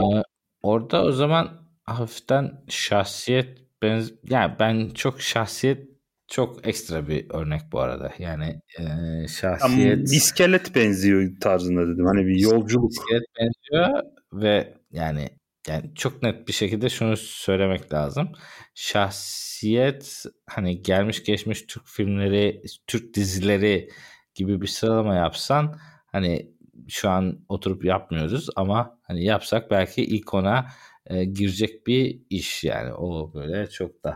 ee, 0.00 0.22
orada 0.62 1.04
o 1.04 1.12
zaman 1.12 1.60
hafiften 1.84 2.52
şahsiyet 2.68 3.58
benz 3.82 4.12
yani 4.28 4.54
ben 4.58 4.90
çok 4.94 5.20
şahsiyet 5.20 5.89
çok 6.30 6.66
ekstra 6.68 7.08
bir 7.08 7.30
örnek 7.30 7.60
bu 7.72 7.80
arada. 7.80 8.12
Yani 8.18 8.60
e, 8.78 8.84
şahsiyet... 9.28 9.62
Ama 9.62 10.02
iskelet 10.04 10.74
benziyor 10.74 11.30
tarzında 11.40 11.88
dedim. 11.88 12.06
Hani 12.06 12.26
bir 12.26 12.38
yolculuk. 12.38 12.92
İskelet 12.92 13.22
benziyor 13.40 14.02
ve 14.32 14.74
yani 14.90 15.28
yani 15.68 15.94
çok 15.94 16.22
net 16.22 16.48
bir 16.48 16.52
şekilde 16.52 16.88
şunu 16.88 17.16
söylemek 17.16 17.92
lazım. 17.92 18.32
Şahsiyet 18.74 20.24
hani 20.46 20.82
gelmiş 20.82 21.24
geçmiş 21.24 21.62
Türk 21.62 21.86
filmleri, 21.86 22.62
Türk 22.86 23.14
dizileri 23.14 23.88
gibi 24.34 24.60
bir 24.60 24.66
sıralama 24.66 25.14
yapsan 25.14 25.78
hani 26.06 26.50
şu 26.88 27.10
an 27.10 27.44
oturup 27.48 27.84
yapmıyoruz 27.84 28.48
ama 28.56 28.98
hani 29.02 29.24
yapsak 29.24 29.70
belki 29.70 30.04
ilk 30.04 30.34
ona 30.34 30.66
e, 31.06 31.24
girecek 31.24 31.86
bir 31.86 32.22
iş 32.30 32.64
yani 32.64 32.92
o 32.92 33.34
böyle 33.34 33.70
çok 33.70 34.04
daha 34.04 34.14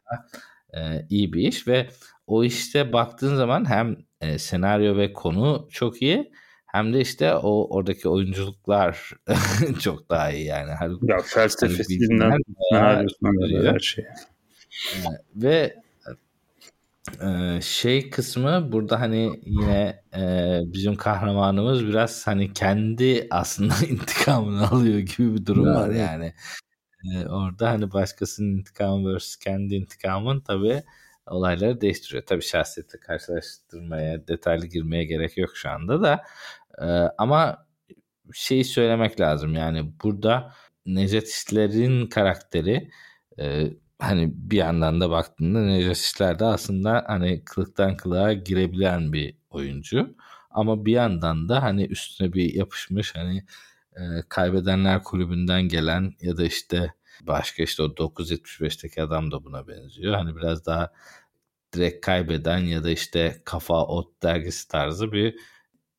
e, 0.76 1.06
iyi 1.10 1.32
bir 1.32 1.48
iş 1.48 1.68
ve 1.68 1.88
o 2.26 2.44
işte 2.44 2.92
baktığın 2.92 3.36
zaman 3.36 3.70
hem 3.70 3.96
e, 4.20 4.38
senaryo 4.38 4.96
ve 4.96 5.12
konu 5.12 5.68
çok 5.70 6.02
iyi 6.02 6.32
hem 6.66 6.94
de 6.94 7.00
işte 7.00 7.34
o 7.34 7.76
oradaki 7.76 8.08
oyunculuklar 8.08 9.10
çok 9.80 10.10
daha 10.10 10.30
iyi 10.30 10.46
yani. 10.46 10.70
Her, 10.70 10.90
ya 11.02 11.18
felsefesinden 11.24 12.38
senaryosuna 12.70 13.72
her 13.72 13.78
şey. 13.78 14.04
E, 14.04 15.08
ve 15.36 15.84
ee, 17.22 17.60
şey 17.62 18.10
kısmı 18.10 18.72
burada 18.72 19.00
hani 19.00 19.40
yine 19.46 20.02
e, 20.16 20.60
bizim 20.64 20.96
kahramanımız 20.96 21.86
biraz 21.86 22.26
hani 22.26 22.52
kendi 22.52 23.26
aslında 23.30 23.74
intikamını 23.88 24.68
alıyor 24.68 24.98
gibi 24.98 25.34
bir 25.34 25.46
durum 25.46 25.66
var 25.66 25.90
yani. 25.90 26.34
Ee, 27.12 27.26
orada 27.26 27.70
hani 27.70 27.92
başkasının 27.92 28.58
intikamı 28.58 29.18
vs 29.18 29.36
kendi 29.36 29.74
intikamın 29.74 30.40
tabii 30.40 30.82
olayları 31.26 31.80
değiştiriyor. 31.80 32.26
Tabii 32.26 32.42
şahsiyeti 32.42 33.00
karşılaştırmaya, 33.00 34.28
detaylı 34.28 34.66
girmeye 34.66 35.04
gerek 35.04 35.36
yok 35.38 35.50
şu 35.56 35.70
anda 35.70 36.02
da. 36.02 36.22
Ee, 36.82 36.84
ama 37.18 37.66
şeyi 38.32 38.64
söylemek 38.64 39.20
lazım 39.20 39.54
yani 39.54 39.92
burada 40.04 40.52
Necdet 40.86 41.28
İşler'in 41.28 42.06
karakteri 42.06 42.90
e, 43.40 43.66
hani 43.98 44.32
bir 44.34 44.56
yandan 44.56 45.00
da 45.00 45.10
baktığında 45.10 45.60
Necdet 45.60 45.96
İşler 45.96 46.38
de 46.38 46.44
aslında 46.44 47.04
hani 47.08 47.44
kılıktan 47.44 47.96
kılığa 47.96 48.32
girebilen 48.32 49.12
bir 49.12 49.36
oyuncu. 49.50 50.16
Ama 50.50 50.84
bir 50.86 50.92
yandan 50.92 51.48
da 51.48 51.62
hani 51.62 51.84
üstüne 51.86 52.32
bir 52.32 52.54
yapışmış 52.54 53.14
hani 53.16 53.44
e, 53.96 54.02
kaybedenler 54.28 55.02
kulübünden 55.02 55.62
gelen 55.62 56.14
ya 56.20 56.36
da 56.36 56.44
işte 56.44 56.94
başka 57.22 57.62
işte 57.62 57.82
o 57.82 57.86
975'teki 57.86 59.02
adam 59.02 59.30
da 59.30 59.44
buna 59.44 59.68
benziyor. 59.68 60.14
Hani 60.14 60.36
biraz 60.36 60.66
daha 60.66 60.92
direkt 61.74 62.06
kaybeden 62.06 62.58
ya 62.58 62.84
da 62.84 62.90
işte 62.90 63.42
kafa 63.44 63.86
ot 63.86 64.22
dergisi 64.22 64.68
tarzı 64.68 65.12
bir 65.12 65.36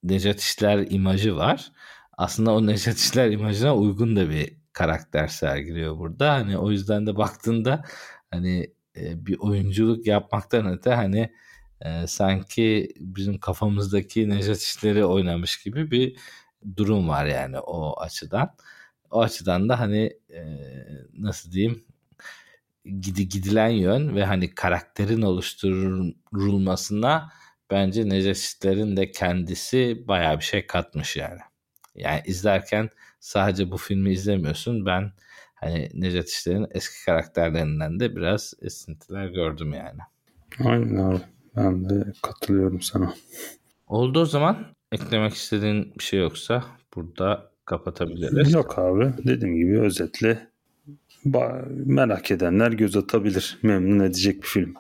Necdet 0.04 0.42
İşler 0.42 0.88
imajı 0.90 1.36
var. 1.36 1.72
Aslında 2.18 2.54
o 2.54 2.68
Necdet 2.68 2.98
İşler 2.98 3.32
imajına 3.32 3.76
uygun 3.76 4.16
da 4.16 4.30
bir 4.30 4.58
karakter 4.74 5.28
sergiliyor 5.28 5.98
burada. 5.98 6.34
Hani 6.34 6.58
o 6.58 6.72
yüzden 6.72 7.08
de 7.08 7.18
baktığında 7.18 7.84
hani 8.32 8.74
e, 8.98 9.26
bir 9.26 9.38
oyunculuk 9.40 10.08
yapmaktan 10.08 10.68
öte 10.68 10.94
hani 10.94 11.34
e, 11.82 12.08
sanki 12.08 12.94
bizim 13.00 13.40
kafamızdaki 13.40 14.30
Necdet 14.30 14.62
İşler'i 14.62 15.06
oynamış 15.06 15.64
gibi 15.64 15.92
bir 15.92 16.18
durum 16.78 17.10
var 17.10 17.26
yani 17.26 17.60
o 17.60 18.00
açıdan. 18.00 18.56
O 19.12 19.22
açıdan 19.22 19.70
da 19.70 19.80
hani 19.80 20.14
e, 20.30 20.42
nasıl 21.18 21.52
diyeyim 21.52 21.86
gidi 22.86 23.30
gidilen 23.30 23.70
yön 23.70 24.16
ve 24.16 24.26
hani 24.26 24.56
karakterin 24.56 25.22
oluşturulmasına 25.22 27.30
bence 27.72 28.10
Necdet 28.10 28.38
İşler'in 28.38 28.98
de 28.98 29.12
kendisi 29.12 30.04
bayağı 30.08 30.38
bir 30.38 30.44
şey 30.44 30.68
katmış 30.68 31.16
yani. 31.16 31.40
Yani 31.96 32.22
izlerken 32.26 32.90
sadece 33.20 33.72
bu 33.72 33.78
filmi 33.78 34.12
izlemiyorsun. 34.12 34.86
Ben 34.86 35.12
hani 35.56 35.90
Necdet 35.94 36.30
İşler'in 36.30 36.68
eski 36.72 37.06
karakterlerinden 37.06 38.00
de 38.00 38.16
biraz 38.16 38.54
esintiler 38.62 39.28
gördüm 39.28 39.74
yani. 39.74 40.00
Aynen 40.66 40.96
abi. 40.96 41.22
Ben 41.56 41.90
de 41.90 42.14
katılıyorum 42.22 42.82
sana. 42.82 43.14
Oldu 43.88 44.20
o 44.20 44.26
zaman. 44.26 44.75
Eklemek 44.92 45.34
istediğin 45.34 45.94
bir 46.00 46.04
şey 46.04 46.20
yoksa 46.20 46.66
burada 46.96 47.52
kapatabiliriz. 47.66 48.54
Yok 48.54 48.80
abi. 48.80 49.14
Dediğim 49.26 49.56
gibi 49.56 49.80
özetle 49.80 50.48
merak 51.86 52.32
edenler 52.32 52.72
göz 52.72 52.96
atabilir. 52.96 53.58
Memnun 53.64 54.06
edecek 54.06 54.42
bir 54.42 54.48
film. 54.48 54.74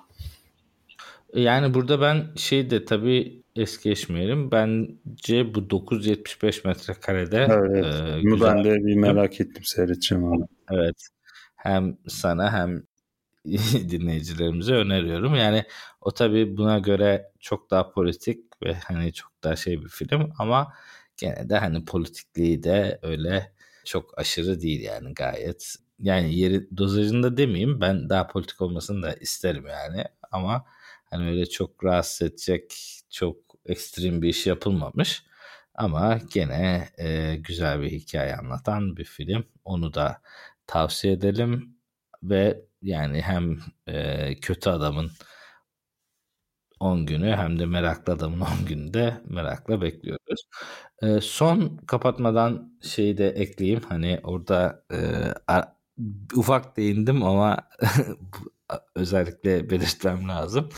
Yani 1.34 1.74
burada 1.74 2.02
ben 2.02 2.26
şey 2.36 2.70
de 2.70 2.86
tabii 2.86 3.44
es 3.56 3.84
geçmeyelim. 3.84 4.52
Bence 4.52 5.56
bu 5.56 5.70
975 5.70 6.66
metrekarede 6.66 7.48
evet. 7.50 7.86
e, 7.86 8.22
güzel. 8.22 8.56
Ben 8.56 8.64
de 8.64 8.86
bir 8.86 8.96
merak 8.96 9.42
ettim 9.42 9.64
seyredeceğim 9.64 10.24
onu. 10.24 10.48
Evet. 10.72 11.08
Hem 11.56 11.98
sana 12.08 12.54
hem 12.54 12.84
dinleyicilerimize 13.90 14.74
öneriyorum. 14.74 15.36
Yani 15.36 15.64
o 16.02 16.12
tabii 16.12 16.58
buna 16.58 16.80
göre 16.80 17.32
çok 17.40 17.72
daha 17.72 17.92
politik 17.92 18.55
ve 18.66 18.74
hani 18.74 19.14
çok 19.14 19.32
daha 19.44 19.56
şey 19.56 19.82
bir 19.82 19.90
film 19.90 20.34
ama 20.40 20.74
gene 21.18 21.50
de 21.50 21.58
hani 21.58 21.86
politikliği 21.86 22.64
de 22.64 23.00
öyle 23.02 23.54
çok 23.86 24.20
aşırı 24.20 24.62
değil 24.62 24.82
yani 24.82 25.14
gayet. 25.14 25.76
Yani 26.00 26.36
yeri 26.36 26.78
dozajında 26.78 27.38
demeyeyim 27.38 27.82
ben 27.82 28.10
daha 28.10 28.28
politik 28.28 28.62
olmasını 28.62 29.04
da 29.04 29.14
isterim 29.14 29.68
yani 29.68 30.04
ama 30.32 30.66
hani 31.06 31.30
öyle 31.30 31.46
çok 31.46 31.84
rahatsız 31.84 32.28
edecek 32.28 32.76
çok 33.10 33.38
ekstrem 33.66 34.22
bir 34.22 34.30
iş 34.30 34.48
yapılmamış. 34.48 35.24
Ama 35.76 36.20
gene 36.34 36.90
e, 36.98 37.36
güzel 37.36 37.82
bir 37.82 37.92
hikaye 37.92 38.36
anlatan 38.36 38.98
bir 38.98 39.06
film. 39.06 39.46
Onu 39.66 39.94
da 39.94 40.22
tavsiye 40.68 41.14
edelim 41.14 41.78
ve 42.24 42.62
yani 42.82 43.22
hem 43.22 43.60
e, 43.88 44.36
kötü 44.36 44.70
adamın 44.70 45.12
10 46.80 47.06
günü 47.06 47.32
hem 47.36 47.60
de 47.60 47.66
meraklı 47.66 48.14
adamın 48.14 48.40
10 48.62 48.66
günü 48.68 48.94
de 48.94 49.22
merakla 49.26 49.82
bekliyoruz. 49.82 50.48
E, 51.02 51.22
son 51.22 51.78
kapatmadan 51.88 52.74
şeyi 52.82 53.18
de 53.18 53.30
ekleyeyim. 53.30 53.82
Hani 53.90 54.20
orada 54.24 54.84
e, 54.94 54.98
a, 55.48 55.64
ufak 56.36 56.78
değindim 56.78 57.24
ama 57.24 57.58
özellikle 58.96 59.70
belirtmem 59.70 60.30
lazım. 60.30 60.70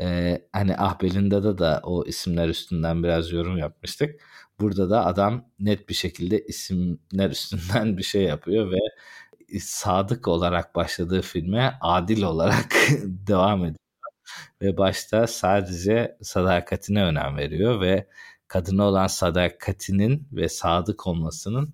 Ee, 0.00 0.48
hani 0.52 0.76
Ahbel'inde 0.76 1.58
da 1.58 1.80
o 1.84 2.04
isimler 2.06 2.48
üstünden 2.48 3.02
biraz 3.02 3.32
yorum 3.32 3.58
yapmıştık. 3.58 4.20
Burada 4.60 4.90
da 4.90 5.06
adam 5.06 5.44
net 5.58 5.88
bir 5.88 5.94
şekilde 5.94 6.44
isimler 6.44 7.30
üstünden 7.30 7.98
bir 7.98 8.02
şey 8.02 8.22
yapıyor 8.22 8.72
ve 8.72 8.78
sadık 9.60 10.28
olarak 10.28 10.74
başladığı 10.74 11.22
filme 11.22 11.78
adil 11.80 12.22
olarak 12.22 12.74
devam 13.04 13.60
ediyor. 13.64 13.76
Ve 14.62 14.76
başta 14.76 15.26
sadece 15.26 16.16
sadakatine 16.22 17.04
önem 17.04 17.36
veriyor 17.36 17.80
ve 17.80 18.06
kadına 18.48 18.84
olan 18.84 19.06
sadakatinin 19.06 20.28
ve 20.32 20.48
sadık 20.48 21.06
olmasının 21.06 21.72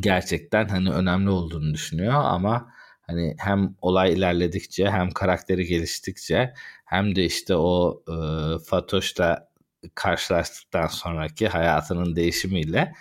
gerçekten 0.00 0.68
hani 0.68 0.90
önemli 0.90 1.30
olduğunu 1.30 1.74
düşünüyor. 1.74 2.12
Ama 2.14 2.72
hani 3.02 3.36
hem 3.38 3.74
olay 3.80 4.12
ilerledikçe 4.12 4.90
hem 4.90 5.10
karakteri 5.10 5.66
geliştikçe 5.66 6.54
hem 6.84 7.16
de 7.16 7.24
işte 7.24 7.56
o 7.56 8.02
e, 8.08 8.14
Fatoş'la 8.64 9.48
karşılaştıktan 9.94 10.86
sonraki 10.86 11.48
hayatının 11.48 12.16
değişimiyle 12.16 12.92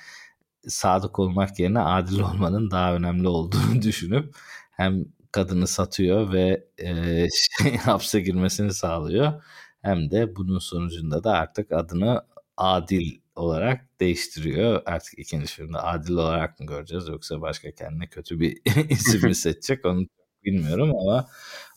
sadık 0.68 1.20
olmak 1.20 1.60
yerine 1.60 1.80
adil 1.80 2.20
olmanın 2.20 2.72
daha 2.72 2.96
önemli 2.96 3.28
olduğunu 3.28 3.82
düşünüp 3.82 4.36
hem 4.72 5.06
kadını 5.32 5.68
satıyor 5.68 6.34
ve 6.34 6.68
e, 6.78 7.28
şey, 7.32 7.78
hapse 7.78 8.20
girmesini 8.20 8.74
sağlıyor 8.74 9.44
hem 9.82 10.12
de 10.12 10.36
bunun 10.36 10.60
sonucunda 10.60 11.24
da 11.24 11.32
artık 11.32 11.72
adını 11.72 12.22
adil 12.58 13.22
olarak 13.36 14.00
değiştiriyor. 14.00 14.82
Artık 14.86 15.20
ikinci 15.20 15.48
filmde 15.48 15.78
adil 15.78 16.14
olarak 16.14 16.60
mı 16.60 16.66
göreceğiz 16.66 17.08
yoksa 17.08 17.42
başka 17.42 17.72
kendine 17.72 18.08
kötü 18.08 18.40
bir 18.40 18.58
isim 18.90 19.30
mi 19.30 19.36
seçecek 19.36 19.86
onu 19.86 20.08
bilmiyorum 20.46 20.92
ama 21.02 21.28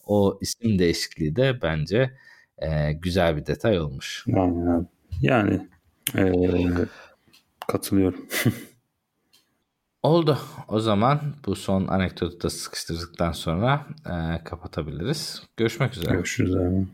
o 0.06 0.38
isim 0.40 0.78
değişikliği 0.78 1.36
de 1.36 1.62
bence 1.62 2.16
e, 2.58 2.92
güzel 2.92 3.36
bir 3.36 3.46
detay 3.46 3.80
olmuş. 3.80 4.24
Aynen. 4.36 4.88
Yani 5.20 5.68
e, 6.16 6.32
katılıyorum. 7.68 8.26
Oldu. 10.04 10.38
O 10.68 10.80
zaman 10.80 11.20
bu 11.46 11.54
son 11.56 11.86
anekdotu 11.86 12.42
da 12.42 12.50
sıkıştırdıktan 12.50 13.32
sonra 13.32 13.86
e, 14.06 14.44
kapatabiliriz. 14.44 15.42
Görüşmek 15.56 15.96
üzere. 15.96 16.12
Görüşürüz 16.12 16.56
abi. 16.56 16.86